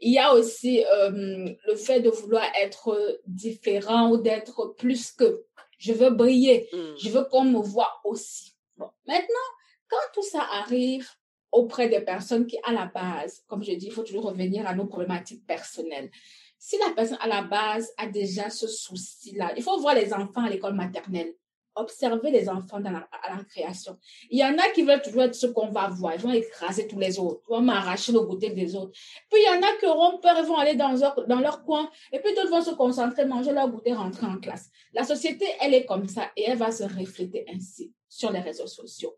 [0.04, 5.44] Il y a aussi le fait de vouloir être différent ou d'être plus que.
[5.78, 6.78] Je veux briller, mmh.
[7.00, 8.52] je veux qu'on me voit aussi.
[8.76, 9.48] Bon, maintenant,
[9.88, 11.08] quand tout ça arrive
[11.50, 14.74] auprès des personnes qui, à la base, comme je dis, il faut toujours revenir à
[14.74, 16.10] nos problématiques personnelles.
[16.58, 20.44] Si la personne, à la base, a déjà ce souci-là, il faut voir les enfants
[20.44, 21.34] à l'école maternelle
[21.74, 23.96] observer les enfants dans la, à la création.
[24.30, 26.14] Il y en a qui veulent toujours être ce qu'on va voir.
[26.14, 27.40] Ils vont écraser tous les autres.
[27.48, 28.92] Ils vont m'arracher le goûter des autres.
[29.30, 31.90] Puis il y en a qui auront peur et vont aller dans leur, coin.
[32.12, 34.68] Et puis d'autres vont se concentrer, manger leur goûter, rentrer en classe.
[34.92, 38.66] La société, elle est comme ça et elle va se refléter ainsi sur les réseaux
[38.66, 39.16] sociaux.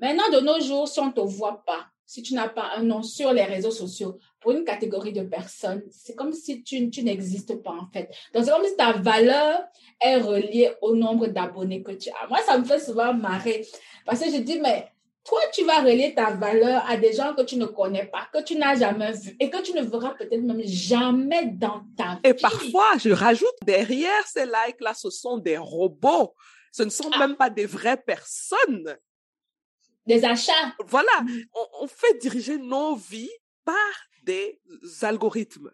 [0.00, 2.84] Maintenant, de nos jours, si on ne te voit pas, si tu n'as pas un
[2.84, 7.02] nom sur les réseaux sociaux, pour une catégorie de personnes, c'est comme si tu, tu
[7.02, 8.08] n'existes pas en fait.
[8.32, 9.60] Donc, c'est comme si ta valeur
[10.00, 12.28] est reliée au nombre d'abonnés que tu as.
[12.28, 13.66] Moi, ça me fait souvent marrer
[14.06, 14.88] parce que je dis, mais
[15.24, 18.42] toi, tu vas relier ta valeur à des gens que tu ne connais pas, que
[18.42, 22.20] tu n'as jamais vus et que tu ne verras peut-être même jamais dans ta vie.
[22.30, 26.34] Et parfois, je rajoute derrière ces likes-là, ce sont des robots.
[26.72, 27.18] Ce ne sont ah.
[27.18, 28.96] même pas des vraies personnes
[30.08, 30.74] des achats.
[30.86, 31.42] Voilà, mm.
[31.80, 33.30] on, fait diriger nos vies
[33.64, 33.74] par
[34.24, 34.58] des
[35.02, 35.70] algorithmes.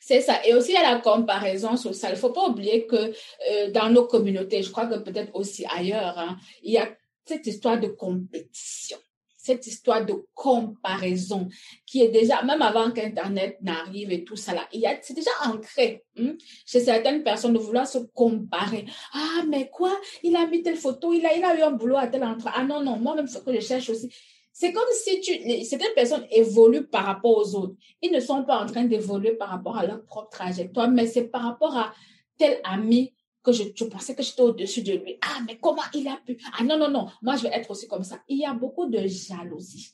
[0.00, 0.46] C'est ça.
[0.46, 2.12] Et aussi, il y a la comparaison sociale.
[2.12, 3.12] Il ne faut pas oublier que
[3.50, 6.94] euh, dans nos communautés, je crois que peut-être aussi ailleurs, hein, il y a
[7.26, 8.98] cette histoire de compétition
[9.44, 11.48] cette histoire de comparaison
[11.84, 14.66] qui est déjà, même avant qu'Internet n'arrive et tout ça là,
[15.02, 16.32] c'est déjà ancré hein,
[16.64, 18.86] chez certaines personnes de vouloir se comparer.
[19.12, 19.92] Ah, mais quoi?
[20.22, 22.52] Il a mis telle photo, il a, eu un boulot à tel endroit.
[22.54, 24.10] Ah non, non, moi-même, ce que je cherche aussi.
[24.50, 27.74] C'est comme si certaines personnes évoluent par rapport aux autres.
[28.00, 31.24] Ils ne sont pas en train d'évoluer par rapport à leur propre trajectoire, mais c'est
[31.24, 31.92] par rapport à
[32.38, 33.12] tel ami
[33.44, 35.18] que je, je pensais que j'étais au-dessus de lui.
[35.20, 36.38] Ah, mais comment il a pu?
[36.58, 38.18] Ah non, non, non, moi je vais être aussi comme ça.
[38.28, 39.92] Il y a beaucoup de jalousie.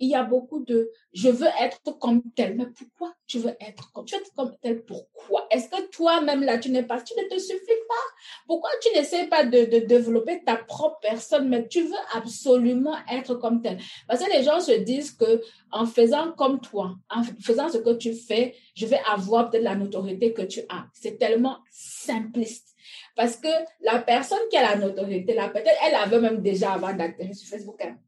[0.00, 2.56] Il y a beaucoup de je veux être comme tel.
[2.56, 4.82] Mais pourquoi tu veux être comme, tu veux comme tel?
[4.84, 5.46] Pourquoi?
[5.50, 8.16] Est-ce que toi-même là, tu n'es pas, tu ne te suffis pas?
[8.46, 13.34] Pourquoi tu n'essaies pas de, de développer ta propre personne, mais tu veux absolument être
[13.34, 13.78] comme tel?
[14.08, 17.94] Parce que les gens se disent que en faisant comme toi, en faisant ce que
[17.94, 20.86] tu fais, je vais avoir peut-être la notoriété que tu as.
[20.94, 22.68] C'est tellement simpliste.
[23.14, 23.48] Parce que
[23.80, 27.48] la personne qui a la notoriété, là, peut-être elle avait même déjà avant d'atterrir sur
[27.48, 27.80] Facebook.
[27.82, 27.98] Hein.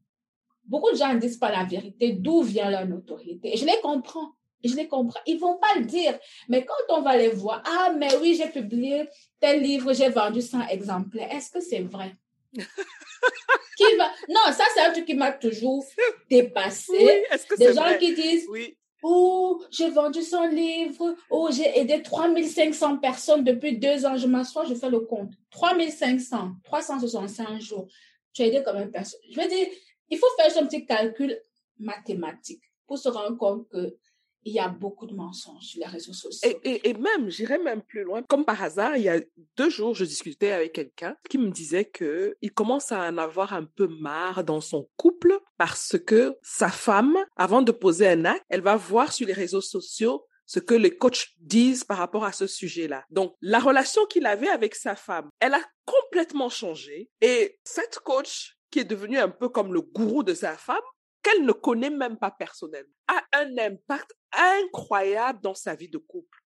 [0.67, 3.53] Beaucoup de gens ne disent pas la vérité, d'où vient leur notoriété.
[3.53, 4.31] Et je les comprends.
[4.63, 5.19] Je les comprends.
[5.27, 6.17] Ils vont pas le dire.
[6.49, 9.07] Mais quand on va les voir, ah, mais oui, j'ai publié
[9.39, 11.31] tel livre, j'ai vendu 100 exemplaires.
[11.31, 12.13] Est-ce que c'est vrai?
[12.53, 14.09] qui va...
[14.29, 15.85] Non, ça, c'est un truc qui m'a toujours
[16.29, 16.93] dépassé.
[16.97, 17.99] Oui, que Des gens vrai?
[17.99, 18.75] qui disent, oui.
[19.03, 21.15] Oh, j'ai vendu son livre.
[21.29, 24.17] Oh, j'ai aidé 3500 personnes depuis deux ans.
[24.17, 25.31] Je m'assois, je fais le compte.
[25.51, 27.87] 3500, 365 jours.
[28.33, 29.19] Tu as aidé combien de personnes?
[29.29, 29.67] Je veux dire,
[30.09, 31.39] il faut faire un petit calcul
[31.79, 33.97] mathématique pour se rendre compte que
[34.45, 36.59] il y a beaucoup de mensonges sur les réseaux sociaux.
[36.63, 38.21] Et, même, j'irais même plus loin.
[38.21, 39.19] Comme par hasard, il y a
[39.57, 43.53] deux jours, je discutais avec quelqu'un qui me disait que il commence à en avoir
[43.53, 48.45] un peu marre dans son couple parce que sa femme, avant de poser un acte,
[48.49, 52.31] elle va voir sur les réseaux sociaux ce que les coachs disent par rapport à
[52.31, 53.03] ce sujet-là.
[53.09, 57.09] Donc, la relation qu'il avait avec sa femme, elle a complètement changé.
[57.21, 60.81] Et cette coach, qui est devenue un peu comme le gourou de sa femme,
[61.21, 66.39] qu'elle ne connaît même pas personnellement, a un impact incroyable dans sa vie de couple,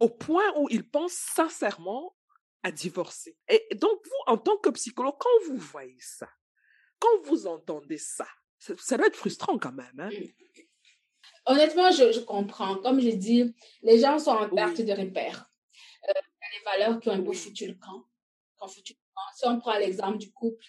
[0.00, 2.14] au point où il pense sincèrement
[2.62, 3.36] à divorcer.
[3.48, 6.28] Et donc, vous, en tant que psychologue, quand vous voyez ça,
[6.98, 8.26] quand vous entendez ça,
[8.58, 9.98] ça, doit être frustrant quand même.
[9.98, 10.10] Hein?
[11.46, 12.76] Honnêtement, je, comprends.
[12.76, 15.50] Comme je dis, les gens sont en perte de repère.
[16.08, 18.04] Euh, il y a des valeurs qui ont un peu foutu le camp.
[18.68, 20.64] Si on prend l'exemple du couple,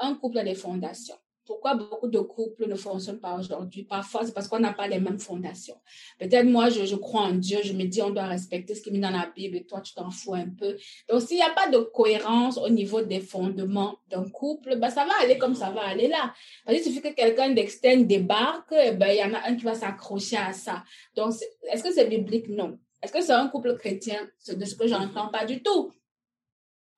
[0.00, 1.16] un couple a des fondations
[1.46, 3.84] pourquoi beaucoup de couples ne fonctionnent pas aujourd'hui?
[3.84, 5.76] Parfois, c'est parce qu'on n'a pas les mêmes fondations.
[6.18, 8.92] Peut-être moi, je, crois en Dieu, je me dis on doit respecter ce qui est
[8.92, 10.76] mis dans la Bible et toi, tu t'en fous un peu.
[11.08, 15.04] Donc, s'il n'y a pas de cohérence au niveau des fondements d'un couple, ben, ça
[15.04, 16.32] va aller comme ça va aller là.
[16.64, 19.64] Parce il suffit que quelqu'un d'externe débarque, eh ben, il y en a un qui
[19.64, 20.82] va s'accrocher à ça.
[21.14, 21.34] Donc,
[21.70, 22.48] est-ce que c'est biblique?
[22.48, 22.78] Non.
[23.02, 24.18] Est-ce que c'est un couple chrétien?
[24.48, 25.92] De ce que j'entends, pas du tout.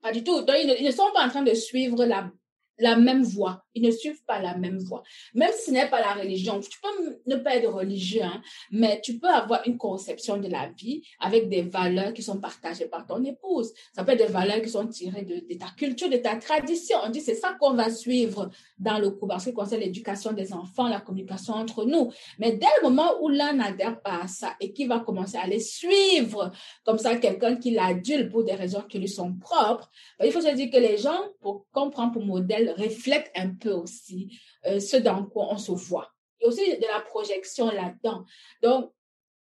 [0.01, 0.43] Pas du tout.
[0.43, 2.31] Donc, ils ne sont pas en train de suivre la
[2.79, 3.66] la même voie.
[3.77, 5.03] Ils ne suivent pas la même voie.
[5.35, 9.01] Même si ce n'est pas la religion, tu peux ne pas être religieux, hein, mais
[9.03, 13.07] tu peux avoir une conception de la vie avec des valeurs qui sont partagées par
[13.07, 13.73] ton épouse.
[13.95, 16.97] Ça peut être des valeurs qui sont tirées de, ta culture, de ta tradition.
[17.05, 20.55] On dit c'est ça qu'on va suivre dans le cours, parce que concerne l'éducation des
[20.55, 22.11] enfants, la communication entre nous.
[22.39, 25.47] Mais dès le moment où l'un n'adhère pas à ça et qui va commencer à
[25.47, 26.51] les suivre,
[26.85, 30.41] comme ça, quelqu'un qui l'adule pour des raisons qui lui sont propres, ben, il faut
[30.41, 34.97] se dire que les gens, pour comprendre pour modèle, reflète un peu aussi euh, ce
[34.97, 36.11] dans quoi on se voit.
[36.39, 38.25] Il y a aussi de la projection là-dedans.
[38.63, 38.93] Donc,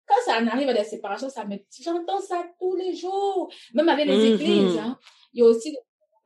[0.06, 3.90] quand ça en arrive à des séparations, ça me j'entends ça tous les jours, même
[3.90, 4.34] avec les mm-hmm.
[4.36, 4.78] églises.
[4.78, 4.98] Hein.
[5.34, 5.78] Il y a aussi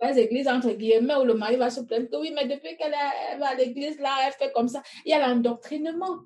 [0.02, 2.96] des églises, entre guillemets, où le mari va se plaindre que oui, mais depuis qu'elle
[3.40, 4.82] va à l'église, là, elle fait comme ça.
[5.06, 6.20] Il y a l'endoctrinement.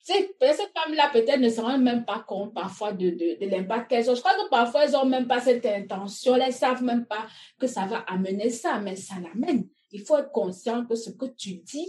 [0.00, 4.10] Ces femmes-là, peut-être, ne se rendent même pas compte parfois de, de, de l'impact qu'elles
[4.10, 4.14] ont.
[4.14, 6.36] Je crois que parfois, elles n'ont même pas cette intention.
[6.36, 7.26] Elles ne savent même pas
[7.58, 9.66] que ça va amener ça, mais ça l'amène.
[9.94, 11.88] Il faut être conscient que ce que tu dis,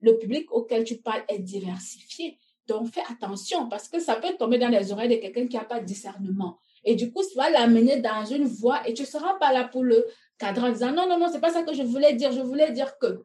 [0.00, 2.38] le public auquel tu parles est diversifié.
[2.68, 5.64] Donc, fais attention parce que ça peut tomber dans les oreilles de quelqu'un qui n'a
[5.64, 6.56] pas de discernement.
[6.84, 9.64] Et du coup, ça va l'amener dans une voie et tu ne seras pas là
[9.64, 10.06] pour le
[10.38, 12.30] cadrer en disant non, non, non, c'est pas ça que je voulais dire.
[12.30, 13.24] Je voulais dire que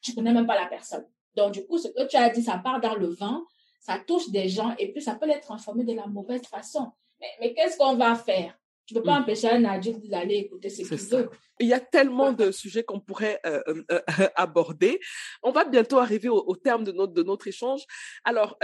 [0.00, 1.04] tu ne connais même pas la personne.
[1.34, 3.42] Donc, du coup, ce que tu as dit, ça part dans le vent,
[3.80, 6.90] ça touche des gens et puis ça peut les transformer de la mauvaise façon.
[7.38, 8.58] Mais qu'est-ce qu'on va faire?
[8.92, 9.22] Tu ne peux pas mm.
[9.22, 11.30] empêcher un adulte d'aller écouter ce qu'il veut.
[11.60, 14.00] Il y a tellement de sujets qu'on pourrait euh, euh, euh,
[14.36, 15.00] aborder.
[15.42, 17.82] On va bientôt arriver au, terme de notre, de notre échange.
[18.24, 18.58] Alors,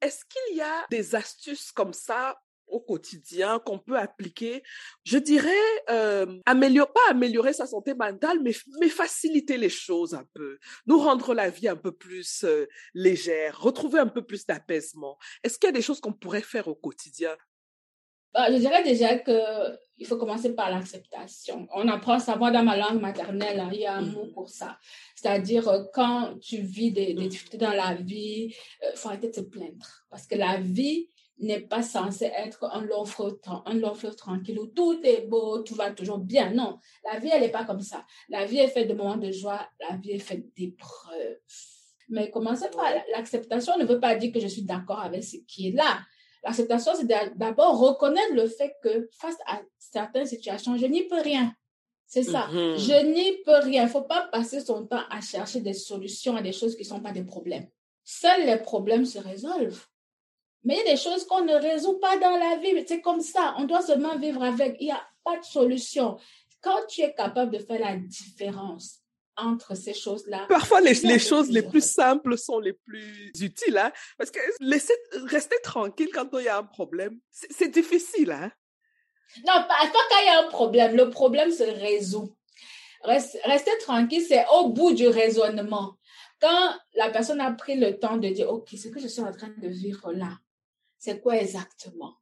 [0.00, 2.36] est-ce qu'il y a des astuces comme ça
[2.68, 4.62] au quotidien qu'on peut appliquer,
[5.04, 5.50] je dirais,
[5.90, 10.98] euh, améliorer, pas améliorer sa santé mentale, mais, mais faciliter les choses un peu, nous
[10.98, 15.18] rendre la vie un peu plus euh, légère, retrouver un peu plus d'apaisement.
[15.42, 17.36] Est-ce qu'il y a des choses qu'on pourrait faire au quotidien?
[18.36, 19.32] Bah, Je dirais déjà que
[19.98, 21.66] il faut commencer par l'acceptation.
[21.74, 24.32] On apprend à savoir dans ma langue maternelle, hein, il y a un mot mmh.
[24.32, 24.78] pour ça.
[25.14, 27.28] C'est-à-dire, euh, quand tu vis des, des mmh.
[27.28, 29.86] difficultés dans la vie, il faut arrêter de te plaindre.
[30.10, 31.08] Parce que la vie,
[31.38, 35.74] n'est pas censé être un long fleuve, un long tranquille où tout est beau, tout
[35.74, 36.50] va toujours bien.
[36.50, 38.04] Non, la vie, elle n'est pas comme ça.
[38.28, 41.38] La vie est faite de moments de joie, la vie est faite d'épreuves.
[42.08, 45.68] Mais commencer par l'acceptation ne veut pas dire que je suis d'accord avec ce qui
[45.68, 45.98] est là.
[46.46, 51.52] L'acceptation, c'est d'abord reconnaître le fait que face à certaines situations, je n'y peux rien.
[52.06, 52.46] C'est ça.
[52.52, 52.78] Mm-hmm.
[52.78, 53.82] Je n'y peux rien.
[53.82, 56.82] Il ne faut pas passer son temps à chercher des solutions à des choses qui
[56.82, 57.66] ne sont pas des problèmes.
[58.04, 59.84] Seuls les problèmes se résolvent.
[60.62, 62.84] Mais il y a des choses qu'on ne résout pas dans la vie.
[62.86, 63.56] C'est comme ça.
[63.58, 64.76] On doit seulement vivre avec.
[64.78, 66.16] Il n'y a pas de solution.
[66.60, 69.00] Quand tu es capable de faire la différence
[69.36, 70.46] entre ces choses-là.
[70.48, 73.92] Parfois, les, les choses les plus simples sont les plus utiles, hein?
[74.18, 78.50] Parce que laisser, rester tranquille quand il y a un problème, c'est difficile, hein?
[79.46, 80.96] Non, pas, pas quand il y a un problème.
[80.96, 82.36] Le problème se résout.
[83.04, 85.96] Rester tranquille, c'est au bout du raisonnement.
[86.40, 89.32] Quand la personne a pris le temps de dire, OK, ce que je suis en
[89.32, 90.38] train de vivre là,
[90.98, 92.14] c'est quoi exactement?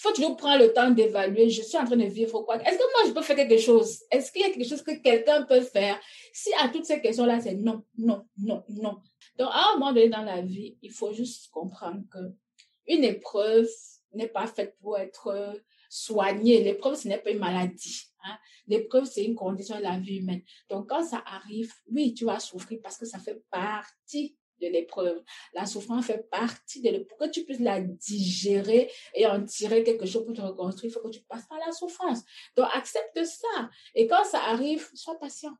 [0.00, 2.92] Faut toujours prendre le temps d'évaluer, je suis en train de vivre quoi Est-ce que
[2.92, 4.02] moi, je peux faire quelque chose?
[4.10, 6.00] Est-ce qu'il y a quelque chose que quelqu'un peut faire?
[6.32, 8.98] Si à toutes ces questions-là, c'est non, non, non, non.
[9.38, 12.18] Donc, à un moment donné dans la vie, il faut juste comprendre que
[12.86, 13.68] une épreuve
[14.14, 15.54] n'est pas faite pour être
[15.90, 16.64] soignée.
[16.64, 18.04] L'épreuve, ce n'est pas une maladie.
[18.24, 18.38] Hein.
[18.68, 20.42] L'épreuve, c'est une condition de la vie humaine.
[20.70, 25.22] Donc, quand ça arrive, oui, tu vas souffrir parce que ça fait partie de l'épreuve.
[25.54, 27.08] La souffrance fait partie de l'épreuve.
[27.08, 30.94] Pour que tu puisses la digérer et en tirer quelque chose pour te reconstruire, il
[30.94, 32.20] faut que tu passes par la souffrance.
[32.56, 33.70] Donc, accepte ça.
[33.94, 35.54] Et quand ça arrive, sois patient.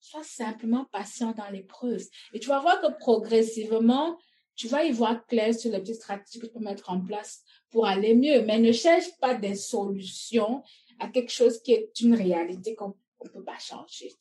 [0.00, 2.02] Sois simplement patient dans l'épreuve.
[2.32, 4.18] Et tu vas voir que progressivement,
[4.54, 7.42] tu vas y voir clair sur les petites stratégies que tu peux mettre en place
[7.70, 8.42] pour aller mieux.
[8.42, 10.62] Mais ne cherche pas des solutions
[10.98, 14.12] à quelque chose qui est une réalité qu'on ne peut pas changer.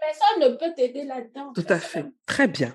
[0.00, 1.52] Personne ne peut t'aider là-dedans.
[1.54, 2.04] Tout à fait.
[2.26, 2.74] Très bien.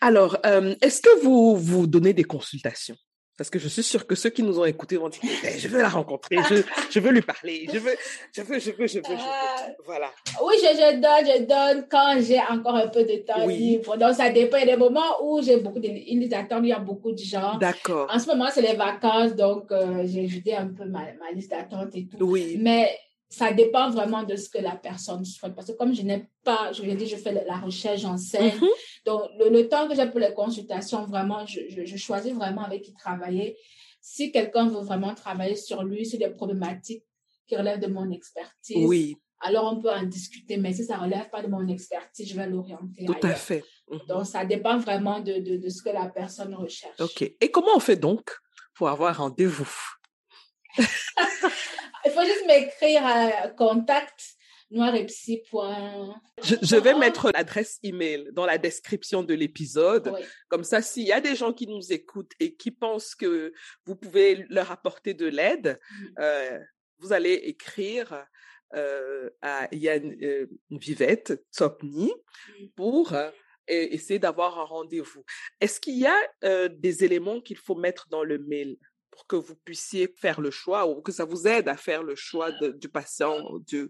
[0.00, 2.96] Alors, euh, est-ce que vous vous donnez des consultations?
[3.36, 5.66] Parce que je suis sûre que ceux qui nous ont écoutés vont dire eh, je
[5.66, 7.96] veux la rencontrer, je, je, veux lui parler, je veux,
[8.32, 9.14] je veux, je veux, je veux, je veux.
[9.16, 10.08] Euh, voilà.
[10.40, 13.96] Oui, je, je donne, je donne quand j'ai encore un peu de temps libre.
[13.96, 14.64] Donc, ça dépend.
[14.64, 17.58] Des moments où j'ai beaucoup de listes d'attente, il y a beaucoup de gens.
[17.58, 18.08] D'accord.
[18.08, 21.50] En ce moment, c'est les vacances, donc euh, j'ai ajouté un peu ma, ma liste
[21.50, 22.24] d'attente et tout.
[22.24, 22.56] Oui.
[22.60, 22.96] Mais
[23.28, 25.54] ça dépend vraiment de ce que la personne souhaite.
[25.54, 28.56] Parce que comme je n'ai pas, je l'ai dit, je fais la recherche, j'enseigne.
[28.60, 28.66] Mm
[29.06, 32.94] Donc, le, temps que j'ai pour les consultations, vraiment, je, je, choisis vraiment avec qui
[32.94, 33.56] travailler.
[34.00, 37.04] Si quelqu'un veut vraiment travailler sur lui, sur des problématiques
[37.46, 39.16] qui relèvent de mon expertise, oui.
[39.40, 40.56] alors on peut en discuter.
[40.56, 43.04] Mais si ça ne relève pas de mon expertise, je vais l'orienter.
[43.04, 43.64] Tout à fait.
[43.90, 44.00] Mhm.
[44.08, 47.00] Donc, ça dépend vraiment de, de, de ce que la personne recherche.
[47.00, 47.22] OK.
[47.40, 48.30] Et comment on fait donc
[48.74, 49.72] pour avoir rendez-vous?
[50.78, 54.36] Il faut juste m'écrire à contact.
[56.42, 60.12] Je, je vais mettre l'adresse email dans la description de l'épisode.
[60.48, 63.52] Comme ça, s'il y a des gens qui nous écoutent et qui pensent que
[63.84, 66.06] vous pouvez leur apporter de l'aide, mm.
[66.18, 66.58] euh,
[66.98, 68.26] vous allez écrire
[68.74, 72.12] euh, à Yann euh, Vivette Tsopni
[72.60, 72.66] mm.
[72.74, 73.14] pour
[73.68, 75.24] essayer d'avoir un rendez-vous.
[75.60, 78.76] Est-ce qu'il y a des éléments qu'il faut mettre dans le mail?
[79.14, 82.16] Pour que vous puissiez faire le choix ou que ça vous aide à faire le
[82.16, 83.88] choix du patient du...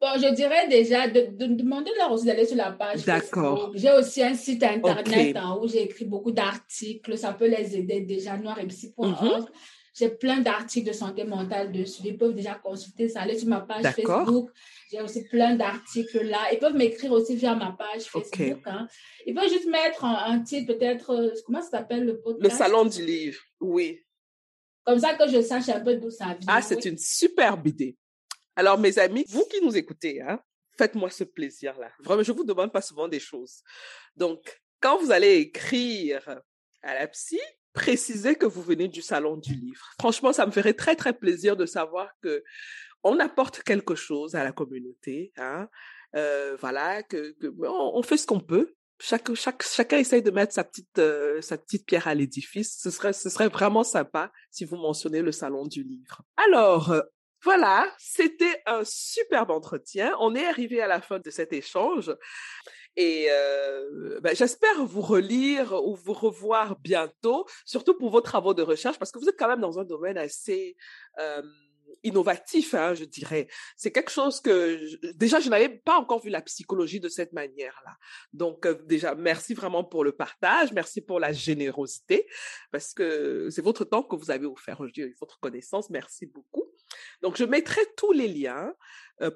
[0.00, 3.04] Bon, je dirais déjà de, demander leur aussi d'aller sur la page.
[3.04, 3.72] D'accord.
[3.74, 7.16] J'ai aussi un site internet hein, où j'ai écrit beaucoup d'articles.
[7.16, 8.36] Ça peut les aider déjà.
[8.36, 9.46] Mm-hmm.
[9.98, 12.02] J'ai plein d'articles de santé mentale dessus.
[12.04, 13.22] Ils peuvent déjà consulter ça.
[13.22, 14.50] Aller sur ma page Facebook.
[14.90, 16.52] J'ai aussi plein d'articles là.
[16.52, 18.62] Ils peuvent m'écrire aussi via ma page Facebook.
[18.66, 18.86] Hein.
[19.26, 22.52] Ils peuvent juste mettre un, titre, peut-être, euh, comment ça s'appelle le podcast?
[22.52, 24.00] Le salon du livre, oui.
[24.88, 26.46] Comme ça que je sache un peu d'où ça vient.
[26.46, 27.94] Ah, c'est une superbe idée.
[28.56, 30.40] Alors, mes amis, vous qui nous écoutez, hein,
[30.78, 31.90] faites-moi ce plaisir-là.
[32.00, 33.62] Vraiment, je vous demande pas souvent des choses.
[34.16, 36.40] Donc, quand vous allez écrire
[36.82, 37.38] à la psy,
[37.74, 39.90] précisez que vous venez du salon du livre.
[40.00, 42.42] Franchement, ça me ferait très, très plaisir de savoir que
[43.02, 45.68] on apporte quelque chose à la communauté, hein.
[46.16, 50.64] Euh, voilà, que, que on, fait ce qu'on peut chaque, chacun essaye de mettre sa
[50.64, 52.78] petite, euh, sa petite pierre à l'édifice.
[52.80, 56.22] Ce serait, ce serait vraiment sympa si vous mentionnez le salon du livre.
[56.36, 57.00] Alors, euh,
[57.42, 60.16] voilà, c'était un superbe entretien.
[60.20, 62.12] On est arrivé à la fin de cet échange.
[62.96, 68.62] Et euh, ben, j'espère vous relire ou vous revoir bientôt, surtout pour vos travaux de
[68.62, 70.76] recherche, parce que vous êtes quand même dans un domaine assez
[72.02, 73.48] innovatif, hein, je dirais.
[73.76, 74.78] C'est quelque chose que
[75.14, 77.96] déjà je n'avais pas encore vu la psychologie de cette manière-là.
[78.32, 82.26] Donc euh, déjà merci vraiment pour le partage, merci pour la générosité
[82.70, 85.90] parce que c'est votre temps que vous avez offert aujourd'hui, votre connaissance.
[85.90, 86.64] Merci beaucoup.
[87.22, 88.72] Donc je mettrai tous les liens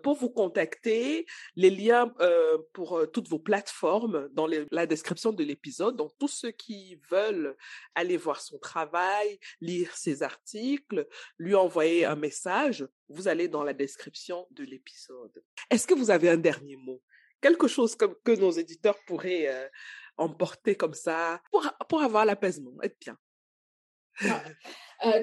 [0.03, 1.27] pour vous contacter,
[1.57, 5.97] les liens euh, pour euh, toutes vos plateformes dans la description de l'épisode.
[5.97, 7.57] Donc, tous ceux qui veulent
[7.95, 11.07] aller voir son travail, lire ses articles,
[11.39, 15.43] lui envoyer un message, vous allez dans la description de l'épisode.
[15.71, 17.03] Est-ce que vous avez un dernier mot?
[17.41, 19.71] Quelque chose que nos éditeurs pourraient
[20.17, 23.19] emporter comme ça pour, pour avoir l'apaisement, être bien?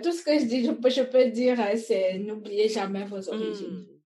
[0.04, 3.86] tout ce que je dis, je peux, je peux dire, c'est n'oubliez jamais vos origines.
[3.86, 3.99] Mmh.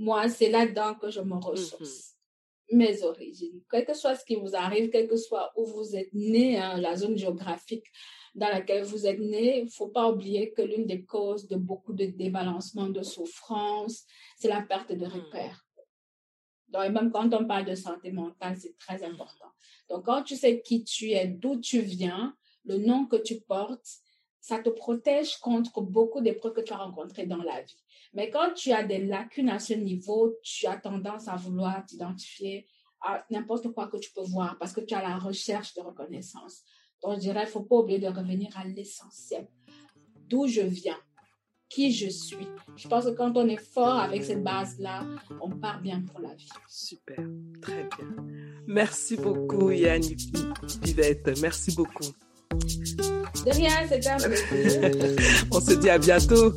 [0.00, 2.16] Moi, c'est là-dedans que je me ressource.
[2.72, 2.76] Mm-hmm.
[2.76, 3.60] Mes origines.
[3.70, 6.78] Quel que soit ce qui vous arrive, quel que soit où vous êtes né, hein,
[6.78, 7.84] la zone géographique
[8.34, 11.56] dans laquelle vous êtes né, il ne faut pas oublier que l'une des causes de
[11.56, 14.06] beaucoup de débalancement, de souffrance,
[14.38, 15.10] c'est la perte de mm.
[15.10, 15.66] repères.
[16.68, 19.12] Donc, même quand on parle de santé mentale, c'est très mm.
[19.12, 19.50] important.
[19.90, 22.34] Donc, quand tu sais qui tu es, d'où tu viens,
[22.64, 23.98] le nom que tu portes,
[24.40, 27.76] ça te protège contre beaucoup d'épreuves que tu as rencontrées dans la vie.
[28.14, 32.66] Mais quand tu as des lacunes à ce niveau, tu as tendance à vouloir t'identifier
[33.02, 36.62] à n'importe quoi que tu peux voir parce que tu as la recherche de reconnaissance.
[37.02, 39.48] Donc, je dirais, il ne faut pas oublier de revenir à l'essentiel.
[40.28, 40.98] D'où je viens,
[41.68, 42.48] qui je suis.
[42.76, 45.06] Je pense que quand on est fort avec cette base-là,
[45.40, 46.48] on part bien pour la vie.
[46.68, 47.24] Super,
[47.62, 48.16] très bien.
[48.66, 50.02] Merci beaucoup, Yann
[50.82, 51.40] Vivette.
[51.40, 52.12] Merci beaucoup.
[53.46, 54.80] De rien, c'était un plaisir.
[55.50, 56.54] on se dit à bientôt.